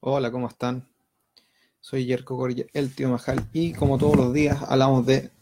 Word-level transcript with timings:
Hola, 0.00 0.30
¿cómo 0.30 0.46
están? 0.46 0.86
Soy 1.80 2.06
Yerko 2.06 2.36
Gorilla, 2.36 2.66
el 2.72 2.94
tío 2.94 3.08
Majal, 3.08 3.48
y 3.52 3.72
como 3.72 3.98
todos 3.98 4.14
los 4.14 4.32
días 4.32 4.62
hablamos 4.68 5.04
de 5.04 5.32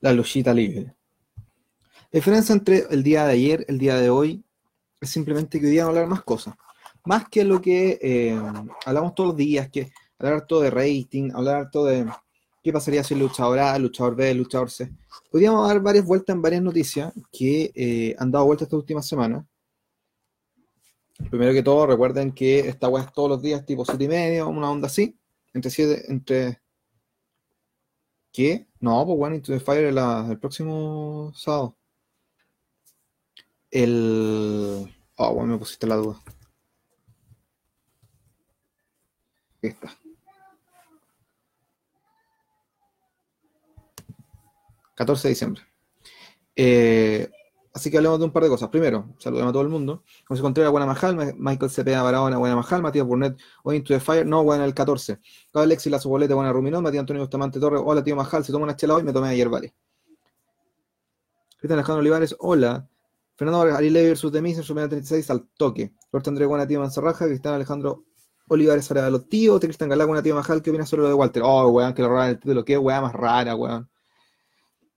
la 0.00 0.12
luchita 0.12 0.54
libre. 0.54 0.94
La 1.34 2.20
diferencia 2.20 2.52
entre 2.52 2.86
el 2.88 3.02
día 3.02 3.26
de 3.26 3.32
ayer 3.32 3.66
y 3.66 3.72
el 3.72 3.78
día 3.78 3.96
de 3.96 4.08
hoy 4.08 4.44
es 5.00 5.10
simplemente 5.10 5.58
que 5.58 5.66
hoy 5.66 5.72
día 5.72 5.82
vamos 5.82 5.96
a 5.96 6.00
hablar 6.02 6.16
más 6.18 6.22
cosas. 6.22 6.54
Más 7.04 7.28
que 7.28 7.42
lo 7.42 7.60
que 7.60 7.98
eh, 8.00 8.40
hablamos 8.84 9.12
todos 9.16 9.30
los 9.30 9.36
días, 9.36 9.68
que 9.70 9.90
hablar 10.20 10.46
todo 10.46 10.60
de 10.60 10.70
rating, 10.70 11.32
hablar 11.34 11.68
todo 11.72 11.86
de 11.86 12.06
qué 12.62 12.72
pasaría 12.72 13.02
si 13.02 13.14
el 13.14 13.20
luchador 13.20 13.58
A, 13.58 13.74
el 13.74 13.82
luchador 13.82 14.14
B, 14.14 14.30
el 14.30 14.38
luchador 14.38 14.70
C. 14.70 14.88
Podríamos 15.32 15.66
dar 15.66 15.80
varias 15.80 16.04
vueltas 16.04 16.36
en 16.36 16.42
varias 16.42 16.62
noticias 16.62 17.12
que 17.32 17.72
eh, 17.74 18.14
han 18.20 18.30
dado 18.30 18.44
vueltas 18.44 18.66
estas 18.66 18.78
últimas 18.78 19.04
semanas. 19.04 19.44
Primero 21.30 21.52
que 21.52 21.62
todo, 21.62 21.86
recuerden 21.86 22.32
que 22.32 22.60
esta 22.60 22.88
web 22.88 23.04
es 23.04 23.12
todos 23.12 23.28
los 23.28 23.42
días, 23.42 23.64
tipo 23.64 23.84
7 23.84 24.04
y 24.04 24.08
medio, 24.08 24.48
una 24.48 24.70
onda 24.70 24.86
así. 24.86 25.18
Entre 25.54 25.70
7, 25.70 26.12
entre. 26.12 26.60
¿Qué? 28.32 28.66
No, 28.80 29.04
pues 29.06 29.18
bueno, 29.18 29.36
Into 29.36 29.52
the 29.52 29.60
Fire 29.60 29.84
el 29.86 30.38
próximo 30.38 31.32
sábado. 31.34 31.76
El. 33.70 34.94
Oh, 35.16 35.34
bueno, 35.34 35.54
me 35.54 35.58
pusiste 35.58 35.86
la 35.86 35.96
duda. 35.96 36.20
Ahí 39.62 39.70
está. 39.70 39.96
14 44.96 45.28
de 45.28 45.32
diciembre. 45.32 45.62
Eh, 46.56 47.30
Así 47.76 47.90
que 47.90 47.98
hablemos 47.98 48.18
de 48.18 48.24
un 48.24 48.30
par 48.32 48.42
de 48.42 48.48
cosas. 48.48 48.70
Primero, 48.70 49.14
saludemos 49.18 49.50
a 49.50 49.52
todo 49.52 49.60
el 49.60 49.68
mundo. 49.68 50.02
José 50.26 50.40
Contreras, 50.40 50.72
buena 50.72 50.86
Majal. 50.86 51.34
Michael 51.36 51.70
Cepeda 51.70 52.02
Barahona, 52.02 52.38
buena 52.38 52.56
Majal. 52.56 52.80
Matías 52.80 53.06
Burnett, 53.06 53.38
Going 53.62 53.82
to 53.82 53.92
the 53.92 54.00
Fire. 54.00 54.24
No, 54.24 54.42
buena 54.44 54.64
el 54.64 54.72
14. 54.72 55.20
Alexis 55.52 55.92
La 55.92 55.98
Sobolete, 55.98 56.32
buena 56.32 56.54
Ruminón. 56.54 56.82
Matías 56.82 57.00
Antonio 57.00 57.20
Bustamante 57.20 57.60
Torres. 57.60 57.82
Hola, 57.84 58.02
tío 58.02 58.16
Majal. 58.16 58.42
Se 58.46 58.50
toma 58.50 58.64
una 58.64 58.76
chela 58.76 58.94
hoy. 58.94 59.02
Me 59.02 59.12
tomé 59.12 59.28
ayer, 59.28 59.50
vale. 59.50 59.74
Cristian 61.58 61.78
Alejandro 61.78 62.00
Olivares, 62.00 62.34
hola. 62.38 62.88
Fernando 63.36 63.60
Ari 63.60 63.90
Levi 63.90 64.08
versus 64.08 64.32
Demis 64.32 64.56
en 64.56 64.64
su 64.64 64.74
36 64.74 65.28
al 65.28 65.46
toque. 65.58 65.92
Roberto 66.10 66.30
Andrés, 66.30 66.48
buena 66.48 66.66
tío 66.66 66.80
Manzarraja. 66.80 67.26
Cristian 67.26 67.52
Alejandro 67.52 68.04
Olivares, 68.48 68.90
ahora 68.90 69.10
los 69.10 69.28
tíos. 69.28 69.60
Cristian 69.60 69.90
Galá, 69.90 70.06
buena 70.06 70.22
tío 70.22 70.34
Majal. 70.34 70.62
¿Qué 70.62 70.70
opinas 70.70 70.88
sobre 70.88 71.02
lo 71.02 71.08
de 71.08 71.14
Walter? 71.14 71.42
Oh, 71.44 71.68
weón, 71.68 71.92
que 71.92 72.00
lo 72.00 72.08
roban 72.08 72.30
el 72.30 72.38
título. 72.38 72.64
Qué 72.64 72.78
weá 72.78 73.02
más 73.02 73.12
rara, 73.12 73.54
weón. 73.54 73.86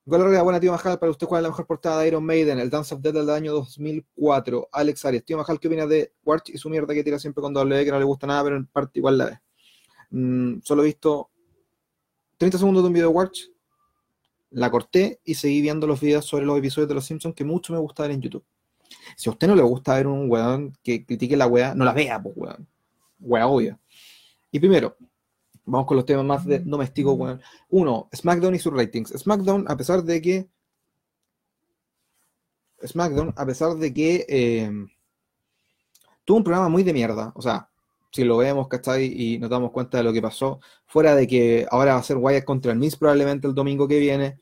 Gol 0.06 0.44
buena 0.44 0.60
tío 0.60 0.72
Majal, 0.72 0.98
para 0.98 1.12
usted 1.12 1.28
cuál 1.28 1.42
es 1.42 1.44
la 1.44 1.50
mejor 1.50 1.68
portada 1.68 2.02
de 2.02 2.08
Iron 2.08 2.26
Maiden, 2.26 2.58
el 2.58 2.70
Dance 2.70 2.96
of 2.96 3.02
Death 3.02 3.14
del 3.14 3.30
año 3.30 3.54
2004. 3.54 4.70
Alex 4.72 5.06
Arias, 5.06 5.24
tío 5.24 5.38
Majal, 5.38 5.60
¿qué 5.60 5.68
opina 5.68 5.86
de 5.86 6.14
Warch 6.24 6.50
y 6.50 6.58
su 6.58 6.70
mierda 6.70 6.94
que 6.94 7.04
tira 7.04 7.20
siempre 7.20 7.42
con 7.42 7.54
doble 7.54 7.86
que 7.86 7.92
no 7.92 8.00
le 8.00 8.06
gusta 8.06 8.26
nada, 8.26 8.44
pero 8.44 8.56
en 8.56 8.66
parte 8.66 8.98
igual 9.00 9.18
la 9.18 9.26
ve? 9.26 9.40
Mm, 10.12 10.62
solo 10.64 10.82
he 10.82 10.88
visto 10.88 11.30
30 12.38 12.58
segundos 12.58 12.84
de 12.84 12.88
un 12.88 12.94
video 12.94 13.10
de 13.10 13.16
Warch, 13.16 13.52
la 14.52 14.72
corté 14.72 15.20
y 15.24 15.36
seguí 15.36 15.62
viendo 15.62 15.86
los 15.86 16.00
videos 16.00 16.26
sobre 16.26 16.46
los 16.46 16.58
episodios 16.58 16.90
de 16.90 16.96
Los 16.96 17.06
Simpsons 17.06 17.36
que 17.36 17.44
mucho 17.44 17.74
me 17.74 17.80
gusta 17.80 18.04
ver 18.04 18.12
en 18.12 18.22
YouTube. 18.22 18.44
Si 19.16 19.30
a 19.30 19.34
usted 19.34 19.48
no 19.48 19.56
le 19.56 19.62
gusta 19.62 19.96
ver 19.96 20.08
un 20.08 20.30
weón 20.30 20.76
que 20.84 21.06
critique 21.06 21.38
la 21.38 21.46
weá, 21.46 21.76
no 21.76 21.86
la 21.86 21.94
vea, 21.94 22.22
pues 22.22 22.36
weón. 22.36 22.68
Weá 23.20 23.48
obvia. 23.48 23.80
Y 24.52 24.60
primero, 24.60 24.98
Vamos 25.70 25.88
con 25.88 25.98
los 25.98 26.06
temas 26.06 26.26
más 26.26 26.46
de 26.46 26.60
domésticos. 26.60 27.18
Bueno. 27.18 27.40
Uno, 27.70 28.10
SmackDown 28.16 28.56
y 28.56 28.60
sus 28.60 28.74
ratings. 28.74 29.10
SmackDown, 29.18 29.66
a 29.68 29.78
pesar 29.78 30.04
de 30.04 30.22
que. 30.22 30.50
SmackDown, 32.86 33.34
a 33.36 33.46
pesar 33.46 33.76
de 33.76 33.94
que 33.94 34.26
eh, 34.28 34.72
tuvo 36.26 36.38
un 36.38 36.44
programa 36.44 36.70
muy 36.70 36.84
de 36.84 36.94
mierda. 36.94 37.32
O 37.36 37.42
sea, 37.42 37.70
si 38.12 38.24
lo 38.24 38.38
vemos, 38.38 38.68
¿cachai? 38.68 39.06
Y 39.06 39.38
nos 39.40 39.50
damos 39.50 39.72
cuenta 39.72 39.98
de 39.98 40.04
lo 40.04 40.14
que 40.14 40.22
pasó. 40.22 40.60
Fuera 40.86 41.16
de 41.16 41.28
que 41.28 41.68
ahora 41.70 41.94
va 41.94 42.00
a 42.00 42.04
ser 42.04 42.18
Wyatt 42.18 42.46
contra 42.46 42.72
el 42.72 42.80
Miz 42.80 42.96
probablemente 42.96 43.48
el 43.48 43.54
domingo 43.54 43.88
que 43.88 44.00
viene. 44.00 44.40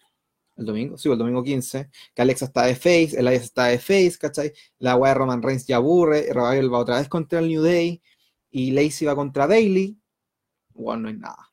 El 0.55 0.65
domingo, 0.65 0.97
sí, 0.97 1.09
el 1.11 1.17
domingo 1.17 1.43
15. 1.43 1.89
Que 2.15 2.21
Alexa 2.21 2.45
está 2.45 2.65
de 2.65 2.75
face, 2.75 3.19
Elias 3.19 3.43
está 3.43 3.65
de 3.65 3.79
face, 3.79 4.17
¿cachai? 4.19 4.53
La 4.79 4.95
Wyatt 4.95 5.17
Roman 5.17 5.41
Reigns 5.41 5.67
ya 5.67 5.77
aburre. 5.77 6.27
Rafael 6.31 6.73
va 6.73 6.79
otra 6.79 6.99
vez 6.99 7.09
contra 7.09 7.39
el 7.39 7.47
New 7.49 7.63
Day. 7.63 8.01
Y 8.51 8.71
Lacey 8.71 9.07
va 9.07 9.15
contra 9.15 9.45
Bailey 9.45 9.97
bueno, 10.77 11.03
no 11.03 11.07
hay 11.09 11.17
nada. 11.17 11.49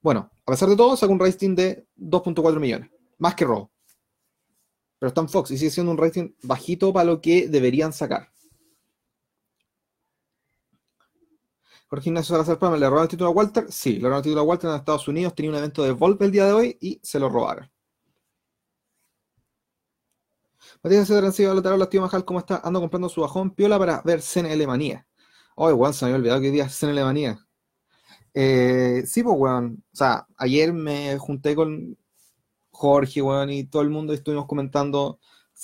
Bueno, 0.00 0.30
a 0.46 0.50
pesar 0.50 0.68
de 0.68 0.76
todo, 0.76 0.96
saca 0.96 1.12
un 1.12 1.20
rating 1.20 1.54
de 1.54 1.86
2.4 1.96 2.58
millones, 2.58 2.90
más 3.18 3.34
que 3.34 3.44
Raw. 3.44 3.70
Pero 4.98 5.08
está 5.08 5.26
Fox 5.26 5.50
y 5.52 5.58
sigue 5.58 5.70
siendo 5.70 5.92
un 5.92 5.98
rating 5.98 6.32
bajito 6.42 6.92
para 6.92 7.04
lo 7.04 7.20
que 7.20 7.48
deberían 7.48 7.92
sacar. 7.92 8.28
Jorge 11.88 12.08
Ignacio 12.08 12.34
Salazar 12.34 12.58
Palma, 12.58 12.78
¿le 12.78 12.86
robaron 12.86 13.04
el 13.04 13.10
título 13.10 13.28
a 13.28 13.32
Walter? 13.32 13.66
Sí, 13.70 13.94
le 13.94 14.02
robaron 14.02 14.18
el 14.18 14.22
título 14.22 14.40
a 14.40 14.44
Walter 14.44 14.70
en 14.70 14.76
Estados 14.76 15.06
Unidos, 15.08 15.34
tenía 15.34 15.50
un 15.50 15.58
evento 15.58 15.82
de 15.82 15.92
Volpe 15.92 16.24
el 16.24 16.32
día 16.32 16.46
de 16.46 16.52
hoy 16.52 16.78
y 16.80 16.98
se 17.02 17.18
lo 17.20 17.28
robaron. 17.28 17.70
Matías 20.82 21.06
C. 21.06 21.16
Trancillo, 21.16 21.52
hola, 21.52 21.76
los 21.76 21.90
tío 21.90 22.00
Majal, 22.00 22.24
¿cómo 22.24 22.38
está? 22.38 22.60
Ando 22.64 22.80
comprando 22.80 23.08
su 23.08 23.20
bajón 23.20 23.50
piola 23.54 23.78
para 23.78 24.00
ver 24.02 24.20
CNL 24.20 24.66
Manía. 24.66 25.06
Oh, 25.54 25.70
igual 25.70 25.94
se 25.94 26.04
me 26.04 26.10
había 26.10 26.18
olvidado 26.18 26.40
que 26.40 26.50
día 26.50 26.64
es 26.64 26.78
CNL 26.78 27.04
Manía. 27.04 27.38
Eh, 28.34 29.02
sí, 29.06 29.22
pues, 29.22 29.36
weón. 29.38 29.84
O 29.92 29.96
sea, 29.96 30.26
ayer 30.36 30.72
me 30.72 31.18
junté 31.18 31.54
con 31.54 31.96
Jorge, 32.70 33.22
weón, 33.22 33.50
y 33.50 33.64
todo 33.64 33.82
el 33.82 33.90
mundo 33.90 34.12
y 34.12 34.16
estuvimos 34.16 34.46
comentando 34.46 35.18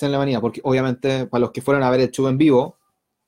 la 0.06 0.18
Manía, 0.18 0.40
porque 0.40 0.60
obviamente 0.62 1.26
para 1.26 1.40
los 1.40 1.50
que 1.50 1.62
fueron 1.62 1.82
a 1.82 1.90
ver 1.90 2.00
el 2.00 2.10
show 2.10 2.28
en 2.28 2.38
vivo, 2.38 2.78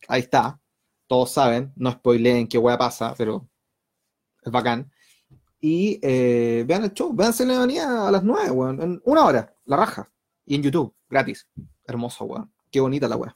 ahí 0.07 0.21
está, 0.21 0.61
todos 1.09 1.33
saben, 1.33 1.73
no 1.75 1.91
spoileen 1.91 2.47
qué 2.47 2.59
weá 2.59 2.79
pasa, 2.79 3.15
pero 3.19 3.49
es 4.43 4.53
bacán. 4.53 4.91
Y 5.61 5.99
eh, 6.03 6.65
vean 6.67 6.85
el 6.85 6.93
show, 6.93 7.13
vean 7.13 7.35
la 7.39 7.59
Manía 7.59 8.07
a 8.07 8.11
las 8.11 8.23
9, 8.23 8.51
weón, 8.53 8.81
en 8.81 9.03
una 9.05 9.25
hora, 9.25 9.55
la 9.65 9.77
raja, 9.77 10.11
y 10.47 10.55
en 10.55 10.63
YouTube, 10.63 10.95
gratis. 11.09 11.49
Hermoso, 11.85 12.25
weón. 12.25 12.53
Qué 12.71 12.79
bonita 12.79 13.09
la 13.09 13.17
weá. 13.17 13.35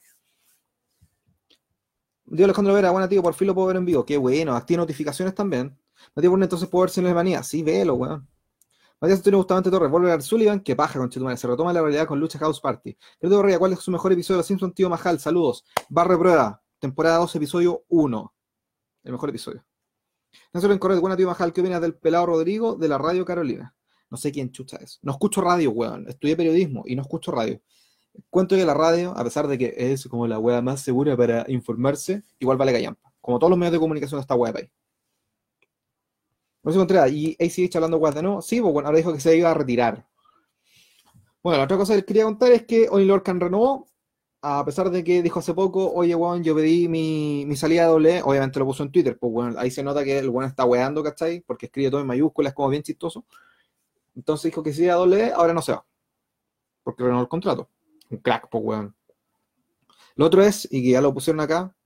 Dios 2.27 2.47
Alejandro 2.47 2.73
Vera, 2.73 2.91
buena 2.91 3.09
tío, 3.09 3.23
por 3.23 3.35
fin 3.35 3.49
lo 3.49 3.55
puedo 3.55 3.67
ver 3.67 3.77
en 3.77 3.85
vivo. 3.85 4.07
Qué 4.07 4.17
bueno, 4.17 4.55
activa 4.55 4.79
notificaciones 4.79 5.35
también. 5.35 5.77
Matías 6.15 6.31
Burne, 6.31 6.45
entonces 6.45 6.69
puedo 6.69 6.83
ver 6.83 6.91
si 6.91 7.01
no 7.01 7.09
es 7.09 7.15
manía. 7.15 7.43
Sí, 7.43 7.63
velo, 7.63 7.95
weón. 7.95 8.29
Matías 9.01 9.19
Antonio 9.19 9.39
Bustamante 9.39 9.71
Torres, 9.71 9.91
vuelve 9.91 10.13
a 10.13 10.21
Sullivan, 10.21 10.61
que 10.61 10.77
paja 10.77 10.99
con 10.99 11.11
Chetumare, 11.11 11.37
se 11.37 11.47
retoma 11.47 11.73
la 11.73 11.83
realidad 11.83 12.07
con 12.07 12.21
Lucha 12.21 12.39
House 12.39 12.61
Party. 12.61 12.97
Creo 13.19 13.33
Correa, 13.33 13.59
¿cuál 13.59 13.73
es 13.73 13.81
su 13.81 13.91
mejor 13.91 14.13
episodio 14.13 14.37
de 14.37 14.41
Los 14.41 14.47
Simpsons, 14.47 14.75
tío 14.75 14.89
Majal? 14.89 15.19
Saludos. 15.21 15.65
Barre 15.89 16.17
Prueba, 16.17 16.63
temporada 16.79 17.19
2, 17.19 17.37
episodio 17.37 17.85
1. 17.89 18.35
El 19.05 19.13
mejor 19.13 19.29
episodio. 19.29 19.65
En 20.53 20.79
Correa, 20.79 21.01
buena 21.01 21.17
tío 21.17 21.27
Majal, 21.27 21.53
¿qué 21.53 21.61
opinas 21.61 21.81
del 21.81 21.95
pelado 21.97 22.27
Rodrigo 22.27 22.77
de 22.77 22.89
la 22.89 22.99
radio 22.99 23.25
Carolina? 23.25 23.75
No 24.11 24.17
sé 24.17 24.33
quién 24.33 24.53
chucha 24.53 24.77
es. 24.77 25.01
No 25.03 25.13
escucho 25.13 25.41
radio, 25.41 25.71
weón. 25.73 26.09
Estudié 26.09 26.37
periodismo 26.37 26.85
y 26.87 26.95
no 26.95 27.03
escucho 27.03 27.33
radio. 27.33 27.61
Cuento 28.31 28.55
que 28.55 28.65
la 28.65 28.75
radio, 28.75 29.13
a 29.17 29.25
pesar 29.25 29.49
de 29.49 29.59
que 29.59 29.75
es 29.77 30.07
como 30.07 30.27
la 30.27 30.39
wea 30.39 30.63
más 30.63 30.81
segura 30.81 31.17
para 31.17 31.45
informarse, 31.49 32.23
igual 32.39 32.57
vale 32.57 32.73
callampa. 32.73 33.13
Como 33.21 33.39
todos 33.39 33.51
los 33.51 33.59
medios 33.59 33.73
de 33.73 33.81
comunicación 33.81 34.19
de 34.19 34.23
esta 34.23 34.35
web 34.35 34.57
ahí. 34.57 34.71
No 36.65 36.73
se 36.73 37.11
¿y 37.11 37.37
ACH 37.39 37.77
hablando 37.77 37.99
guas 37.99 38.15
de 38.15 38.23
no? 38.23 38.41
Sí, 38.41 38.61
pues 38.61 38.73
bueno, 38.73 38.89
ahora 38.89 38.97
dijo 38.97 39.13
que 39.13 39.21
se 39.21 39.37
iba 39.37 39.51
a 39.51 39.55
retirar. 39.55 40.07
Bueno, 41.43 41.59
la 41.59 41.65
otra 41.65 41.77
cosa 41.77 41.95
que 41.95 42.05
quería 42.07 42.25
contar 42.25 42.53
es 42.53 42.65
que 42.65 42.89
Oni 42.91 43.05
Lorcan 43.05 43.39
renovó, 43.39 43.87
a 44.41 44.65
pesar 44.65 44.89
de 44.91 45.05
que 45.05 45.23
dijo 45.23 45.41
hace 45.41 45.53
poco, 45.53 45.93
oye, 45.93 46.15
weón, 46.15 46.43
yo 46.43 46.55
pedí 46.55 46.89
mi, 46.89 47.45
mi 47.47 47.55
salida 47.55 47.85
doble, 47.85 48.23
obviamente 48.23 48.59
lo 48.59 48.65
puso 48.65 48.83
en 48.83 48.91
Twitter, 48.91 49.19
pues 49.19 49.31
bueno, 49.31 49.59
ahí 49.59 49.71
se 49.71 49.83
nota 49.83 50.05
que 50.05 50.19
el 50.19 50.31
weón 50.31 50.49
está 50.49 50.65
weando, 50.65 51.03
¿cachai? 51.03 51.43
Porque 51.43 51.67
escribe 51.67 51.91
todo 51.91 52.01
en 52.01 52.07
mayúsculas, 52.07 52.55
como 52.55 52.71
bien 52.71 52.83
chistoso. 52.83 53.27
Entonces 54.17 54.51
dijo 54.51 54.63
que 54.63 54.73
si 54.73 54.85
era 54.85 54.95
doble, 54.95 55.33
ahora 55.33 55.53
no 55.53 55.61
se 55.61 55.73
va. 55.73 55.85
Porque 56.83 57.03
renovó 57.03 57.23
el 57.23 57.29
contrato. 57.29 57.69
Un 58.09 58.19
crack, 58.19 58.49
pues 58.51 58.65
weón. 58.65 58.97
Lo 60.17 60.27
otro 60.27 60.43
es, 60.43 60.67
y 60.71 60.83
que 60.83 60.91
ya 60.93 61.03
lo 61.03 61.13
pusieron 61.13 61.41
acá, 61.41 61.77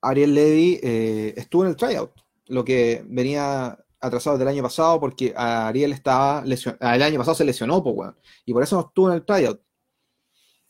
Ariel 0.00 0.34
Levy 0.34 0.80
eh, 0.82 1.34
estuvo 1.36 1.62
en 1.64 1.70
el 1.70 1.76
tryout 1.76 2.23
lo 2.46 2.64
que 2.64 3.04
venía 3.08 3.78
atrasado 4.00 4.36
del 4.36 4.48
año 4.48 4.62
pasado 4.62 5.00
porque 5.00 5.32
Ariel 5.36 5.92
estaba 5.92 6.44
lesionado, 6.44 6.94
el 6.94 7.02
año 7.02 7.18
pasado 7.18 7.34
se 7.34 7.44
lesionó, 7.44 7.82
pues, 7.82 8.12
y 8.44 8.52
por 8.52 8.62
eso 8.62 8.76
no 8.76 8.82
estuvo 8.82 9.08
en 9.08 9.14
el 9.14 9.24
tryout. 9.24 9.60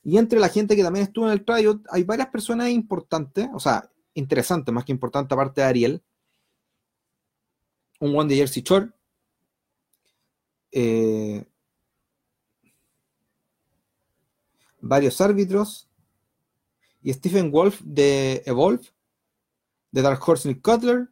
Y 0.05 0.19
entre 0.19 0.39
la 0.39 0.51
gente 0.51 0.77
que 0.77 0.83
también 0.83 1.07
estuvo 1.07 1.27
en 1.27 1.33
el 1.33 1.45
tryout, 1.45 1.87
hay 1.91 2.05
varias 2.05 2.29
personas 2.29 2.69
importantes, 2.69 3.49
o 3.55 3.59
sea, 3.59 3.91
interesantes, 4.15 4.73
más 4.73 4.85
que 4.85 4.93
importantes, 4.93 5.33
aparte 5.33 5.61
de 5.61 5.67
Ariel. 5.67 6.03
Un 8.01 8.17
one 8.17 8.29
de 8.29 8.37
Jersey 8.37 8.63
Shore. 8.63 8.91
Eh, 10.73 11.45
varios 14.81 15.21
árbitros. 15.21 15.89
Y 17.03 17.13
Stephen 17.13 17.51
Wolf 17.51 17.81
de 17.83 18.43
Evolve. 18.47 18.87
De 19.91 20.03
Dark 20.03 20.21
Horse 20.27 20.49
Nick 20.49 20.63
Cutler. 20.63 21.09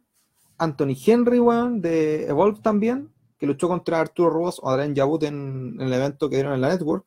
Anthony 0.63 0.95
Henry, 1.05 1.39
de 1.79 2.27
Evolve 2.27 2.61
también, 2.61 3.13
que 3.37 3.45
luchó 3.45 3.67
contra 3.67 3.99
Arturo 3.99 4.29
Ross 4.29 4.59
o 4.61 4.69
Adrián 4.69 4.95
Yabut 4.95 5.23
en, 5.23 5.77
el 5.79 5.91
evento 5.93 6.29
que 6.29 6.37
dieron 6.37 6.53
en 6.53 6.61
la 6.61 6.69
network. 6.69 7.05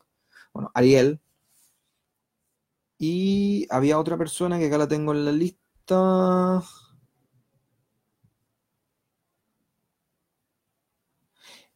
Bueno, 0.52 0.70
Ariel. 0.74 1.20
Y 2.98 3.66
había 3.70 3.98
otra 3.98 4.16
persona 4.16 4.58
que 4.58 4.66
acá 4.66 4.78
la 4.78 4.88
tengo 4.88 5.12
en 5.12 5.24
la 5.24 5.32
lista. 5.32 6.62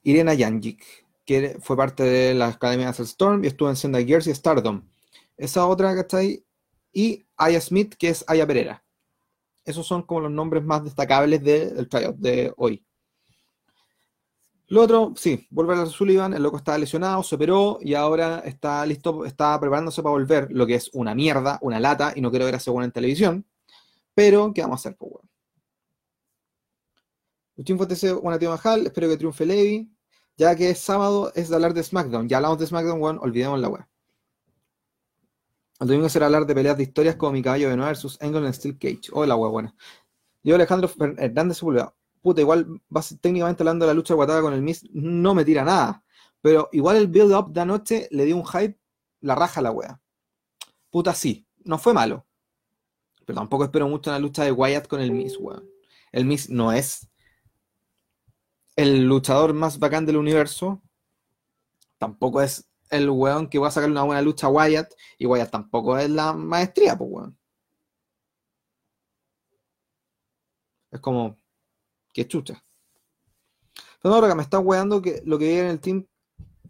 Irena 0.03 0.35
Yanjic, 0.35 0.83
que 1.25 1.59
fue 1.61 1.77
parte 1.77 2.03
de 2.03 2.35
la 2.35 2.49
Academia 2.49 2.93
de 2.93 3.03
Storm 3.05 3.45
y 3.45 3.49
estuvo 3.49 3.69
en 3.69 3.77
Senda 3.77 4.03
Gears 4.03 4.27
y 4.27 4.35
Stardom. 4.35 4.83
Esa 5.37 5.67
otra 5.67 5.95
que 5.95 6.01
está 6.01 6.19
ahí. 6.19 6.45
Y 6.93 7.27
Aya 7.37 7.61
Smith, 7.61 7.95
que 7.95 8.09
es 8.09 8.25
Aya 8.29 8.47
Pereira. 8.47 8.83
Esos 9.65 9.87
son 9.87 10.03
como 10.03 10.23
los 10.23 10.31
nombres 10.31 10.65
más 10.65 10.85
destacables 10.85 11.43
del 11.43 11.89
tryout 11.89 12.17
de 12.17 12.53
hoy. 12.57 12.85
Lo 14.69 14.83
otro, 14.83 15.15
sí, 15.17 15.49
volver 15.51 15.79
a 15.79 15.87
Sullivan, 15.87 16.33
el 16.33 16.45
loco 16.45 16.57
estaba 16.57 16.79
lesionado, 16.79 17.25
se 17.25 17.35
operó 17.35 17.79
y 17.81 17.95
ahora 17.95 18.39
está 18.45 18.87
listo, 18.87 19.25
está 19.25 19.59
preparándose 19.59 20.01
para 20.01 20.13
volver, 20.13 20.47
lo 20.53 20.65
que 20.65 20.77
es 20.77 20.91
una 20.93 21.13
mierda, 21.13 21.59
una 21.63 21.81
lata, 21.81 22.13
y 22.15 22.21
no 22.21 22.31
quiero 22.31 22.45
ver 22.45 22.55
a 22.55 22.59
ese 22.59 22.71
en 22.71 22.93
televisión. 22.93 23.47
Pero, 24.15 24.53
¿qué 24.55 24.63
vamos 24.63 24.79
a 24.79 24.81
hacer, 24.81 24.97
pues, 24.97 25.11
weón? 25.13 25.31
Luchín 27.57 27.77
Fuente 27.77 28.13
una 28.13 28.39
tío 28.39 28.51
Majal, 28.51 28.87
espero 28.87 29.09
que 29.09 29.17
triunfe 29.17 29.45
Levi, 29.45 29.91
ya 30.37 30.55
que 30.55 30.71
es 30.71 30.79
sábado 30.79 31.33
es 31.35 31.49
de 31.49 31.57
hablar 31.57 31.75
de 31.75 31.83
SmackDown. 31.83 32.29
Ya 32.29 32.37
hablamos 32.37 32.59
de 32.61 32.67
SmackDown, 32.67 33.03
weón, 33.03 33.19
olvidemos 33.21 33.59
la 33.61 33.69
weá. 33.69 33.89
El 35.81 35.89
domingo 35.89 36.09
será 36.09 36.27
hablar 36.27 36.47
de 36.47 36.55
peleas 36.55 36.77
de 36.77 36.83
historias 36.83 37.17
como 37.17 37.33
mi 37.33 37.43
caballo 37.43 37.71
de 37.71 37.77
nuevo 37.77 37.89
versus 37.89 38.21
Angle 38.21 38.47
en 38.47 38.55
Steel 38.55 38.79
Cage. 38.79 39.11
Hola, 39.13 39.35
weá, 39.37 39.51
buena. 39.51 39.75
Yo, 40.43 40.55
Alejandro 40.55 40.91
Hernández 41.19 41.59
Sepúlveda 41.59 41.95
puta, 42.21 42.41
igual 42.41 42.81
vas 42.89 43.17
técnicamente 43.21 43.63
hablando 43.63 43.85
de 43.85 43.91
la 43.91 43.95
lucha 43.95 44.15
de 44.15 44.17
Guataga 44.17 44.43
con 44.43 44.55
el 44.55 44.63
Miss, 44.63 44.89
no 44.93 45.35
me 45.35 45.45
tira 45.45 45.65
nada. 45.65 46.05
Pero 46.41 46.69
igual 46.73 46.97
el 46.97 47.09
build-up 47.09 47.53
de 47.53 47.61
anoche 47.61 48.09
le 48.11 48.25
dio 48.25 48.37
un 48.37 48.47
hype, 48.47 48.79
la 49.21 49.35
raja 49.35 49.61
a 49.61 49.63
la 49.63 49.71
wea. 49.71 50.01
Puta, 50.91 51.15
sí, 51.15 51.47
no 51.65 51.79
fue 51.79 51.93
malo. 51.93 52.27
Pero 53.25 53.39
tampoco 53.39 53.65
espero 53.65 53.89
mucho 53.89 54.11
en 54.11 54.15
la 54.15 54.21
lucha 54.21 54.45
de 54.45 54.53
Wyatt 54.53 54.87
con 54.87 55.01
el 55.01 55.13
Miss, 55.13 55.37
weón. 55.39 55.69
El 56.13 56.25
Miss 56.25 56.49
no 56.51 56.73
es 56.73 57.09
el 58.77 59.05
luchador 59.05 59.53
más 59.53 59.79
bacán 59.79 60.07
del 60.07 60.17
universo. 60.17 60.83
Tampoco 61.99 62.41
es 62.41 62.70
el 62.91 63.11
weón 63.11 63.49
que 63.49 63.59
va 63.59 63.69
a 63.69 63.71
sacar 63.71 63.91
una 63.91 64.03
buena 64.03 64.23
lucha 64.23 64.47
a 64.49 64.51
Wyatt. 64.51 64.93
Y 65.19 65.27
Wyatt 65.27 65.51
tampoco 65.51 65.97
es 65.99 66.11
la 66.11 66.33
maestría, 66.33 66.97
pues 66.99 67.11
weón. 67.11 67.39
Es 70.93 71.01
como, 71.01 71.37
Qué 72.13 72.27
chucha. 72.27 72.63
Pero 74.03 74.15
ahora 74.15 74.29
que 74.29 74.35
me 74.35 74.43
está 74.43 74.59
weando 74.59 75.03
que 75.03 75.23
lo 75.25 75.39
que 75.39 75.47
vi 75.47 75.55
en 75.55 75.67
el 75.67 75.81
team, 75.81 76.07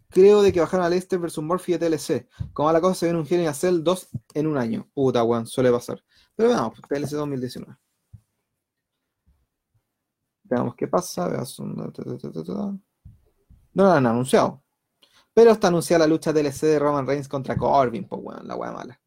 creo 0.09 0.41
de 0.41 0.51
que 0.51 0.59
bajaron 0.59 0.85
a 0.85 0.89
Leicester 0.89 1.19
versus 1.19 1.43
Murphy 1.43 1.77
de 1.77 1.89
TLC. 1.89 2.27
Como 2.53 2.71
la 2.71 2.81
cosa 2.81 2.95
se 2.95 3.05
ve 3.05 3.11
en 3.11 3.17
un 3.17 3.25
Genie 3.25 3.53
Cell 3.53 3.81
2 3.83 4.09
en 4.35 4.47
un 4.47 4.57
año. 4.57 4.89
Puta, 4.93 5.23
weón, 5.23 5.47
suele 5.47 5.71
pasar. 5.71 6.03
Pero 6.35 6.49
veamos, 6.49 6.79
TLC 6.87 7.11
2019. 7.11 7.77
Veamos 10.43 10.75
qué 10.75 10.87
pasa. 10.87 11.29
No 13.73 13.83
lo 13.83 13.91
han 13.91 14.05
anunciado. 14.05 14.63
Pero 15.33 15.51
está 15.51 15.67
anunciada 15.67 16.05
la 16.05 16.07
lucha 16.07 16.33
TLC 16.33 16.61
de 16.67 16.79
Roman 16.79 17.07
Reigns 17.07 17.27
contra 17.27 17.55
Corbin, 17.55 18.07
pues 18.07 18.21
weón, 18.23 18.47
la 18.47 18.55
weá 18.55 18.71
mala. 18.71 18.99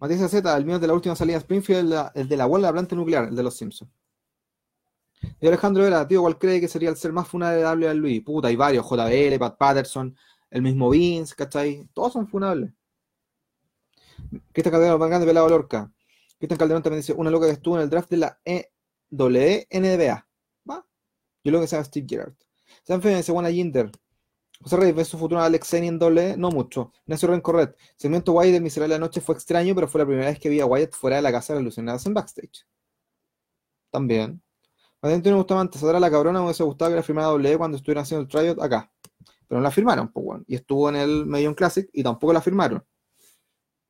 Matías 0.00 0.30
Z, 0.30 0.56
el 0.56 0.64
mío 0.64 0.78
de 0.78 0.86
la 0.86 0.92
última 0.92 1.16
salida 1.16 1.38
Springfield, 1.38 2.10
el 2.14 2.28
de 2.28 2.36
la 2.36 2.46
huelga 2.46 2.68
de 2.68 2.72
la 2.72 2.74
planta 2.74 2.96
nuclear, 2.96 3.28
el 3.28 3.36
de 3.36 3.42
los 3.42 3.56
Simpsons. 3.56 3.90
Y 5.40 5.46
Alejandro 5.46 5.86
era, 5.86 6.06
tío, 6.06 6.20
¿cuál 6.20 6.38
cree 6.38 6.60
que 6.60 6.68
sería 6.68 6.90
el 6.90 6.96
ser 6.96 7.12
más 7.12 7.26
funable 7.26 7.86
de 7.86 7.94
Luis? 7.94 8.22
Puta, 8.22 8.48
hay 8.48 8.56
varios, 8.56 8.84
JBL, 8.86 9.38
Pat 9.38 9.56
Patterson, 9.56 10.14
el 10.50 10.62
mismo 10.62 10.90
Vince, 10.90 11.34
¿cachai? 11.34 11.88
Todos 11.94 12.12
son 12.12 12.28
funables. 12.28 12.72
Cristian 14.52 14.72
Calderón, 14.72 14.98
Van 14.98 15.20
de 15.20 15.26
Pelado 15.26 15.48
Lorca. 15.48 15.90
Cristian 16.38 16.58
Calderón 16.58 16.82
también 16.82 17.00
dice, 17.00 17.14
una 17.14 17.30
loca 17.30 17.46
que 17.46 17.52
estuvo 17.52 17.76
en 17.76 17.82
el 17.82 17.90
draft 17.90 18.10
de 18.10 18.16
la 18.18 18.38
EWNBA. 18.44 20.28
¿Va? 20.70 20.86
Yo 21.42 21.52
lo 21.52 21.60
que 21.60 21.66
sea 21.66 21.84
Steve 21.84 22.06
Gerrard. 22.08 22.34
Sanfe 22.86 23.16
dice, 23.16 23.32
buena 23.32 23.50
Jinder. 23.50 23.90
José 24.62 24.76
Reyes 24.76 24.94
ve 24.94 25.04
su 25.04 25.18
futuro 25.18 25.40
Alex 25.40 25.74
en 25.74 25.98
doble, 25.98 26.36
no 26.36 26.50
mucho. 26.50 26.92
Ignacio 27.04 27.28
Rencorret. 27.28 27.76
Segmento 27.96 28.32
Wyatt 28.32 28.52
del 28.52 28.62
Miserable 28.62 28.94
de 28.94 29.00
la 29.00 29.04
Noche 29.04 29.20
fue 29.20 29.34
extraño, 29.34 29.74
pero 29.74 29.88
fue 29.88 29.98
la 29.98 30.06
primera 30.06 30.28
vez 30.28 30.38
que 30.38 30.48
vi 30.48 30.60
a 30.60 30.66
Wyatt 30.66 30.92
fuera 30.92 31.16
de 31.16 31.22
la 31.22 31.32
casa 31.32 31.52
de 31.52 31.58
alucinadas 31.58 32.06
en 32.06 32.14
backstage. 32.14 32.64
También. 33.90 34.40
Valentina 35.02 35.34
Bustamante, 35.34 35.78
¿saldrá 35.78 35.98
la 35.98 36.10
cabrona? 36.10 36.38
Me 36.38 36.44
hubiese 36.46 36.62
gustado 36.62 36.92
que 36.92 36.96
la 36.96 37.02
firmara 37.02 37.26
doble 37.26 37.58
cuando 37.58 37.76
estuvieran 37.76 38.02
haciendo 38.02 38.22
el 38.22 38.28
tryout 38.28 38.62
acá. 38.62 38.90
Pero 39.48 39.60
no 39.60 39.64
la 39.64 39.70
firmaron, 39.72 40.12
pues. 40.12 40.42
Y 40.46 40.54
estuvo 40.54 40.88
en 40.88 40.96
el 40.96 41.26
Medium 41.26 41.54
Classic 41.54 41.90
y 41.92 42.04
tampoco 42.04 42.32
la 42.32 42.40
firmaron. 42.40 42.84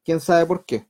¿Quién 0.03 0.21
sabe 0.21 0.47
por 0.47 0.65
qué? 0.65 0.89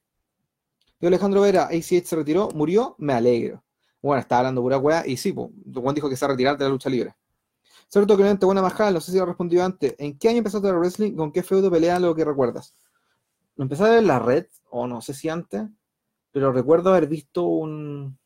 Yo 1.00 1.08
Alejandro 1.08 1.40
Vera, 1.40 1.64
ACH 1.64 2.04
se 2.04 2.16
retiró, 2.16 2.50
murió, 2.54 2.94
me 2.98 3.12
alegro. 3.12 3.64
Bueno, 4.00 4.20
estaba 4.20 4.40
hablando 4.40 4.62
pura 4.62 4.78
weá 4.78 5.04
y 5.06 5.16
sí, 5.16 5.32
pues, 5.32 5.50
Juan 5.74 5.94
dijo 5.94 6.08
que 6.08 6.16
se 6.16 6.24
va 6.24 6.30
a 6.30 6.34
retirar 6.34 6.56
de 6.56 6.64
la 6.64 6.70
lucha 6.70 6.88
libre. 6.88 7.16
Cierto 7.88 8.16
Clemente, 8.16 8.46
buena 8.46 8.62
majal, 8.62 8.94
no 8.94 9.00
sé 9.00 9.12
si 9.12 9.18
lo 9.18 9.26
respondido 9.26 9.64
antes. 9.64 9.94
¿En 9.98 10.18
qué 10.18 10.28
año 10.28 10.38
empezaste 10.38 10.66
a 10.68 10.72
ver 10.72 10.80
wrestling? 10.80 11.14
¿Con 11.14 11.32
qué 11.32 11.42
feudo 11.42 11.70
pelea 11.70 12.00
lo 12.00 12.14
que 12.14 12.24
recuerdas? 12.24 12.76
Lo 13.54 13.62
empecé 13.62 13.84
a 13.84 13.90
ver 13.90 13.98
en 14.00 14.06
la 14.08 14.18
red, 14.18 14.46
o 14.70 14.86
no 14.86 15.00
sé 15.00 15.14
si 15.14 15.28
antes, 15.28 15.62
pero 16.32 16.52
recuerdo 16.52 16.90
haber 16.90 17.06
visto 17.08 17.44
un. 17.44 18.18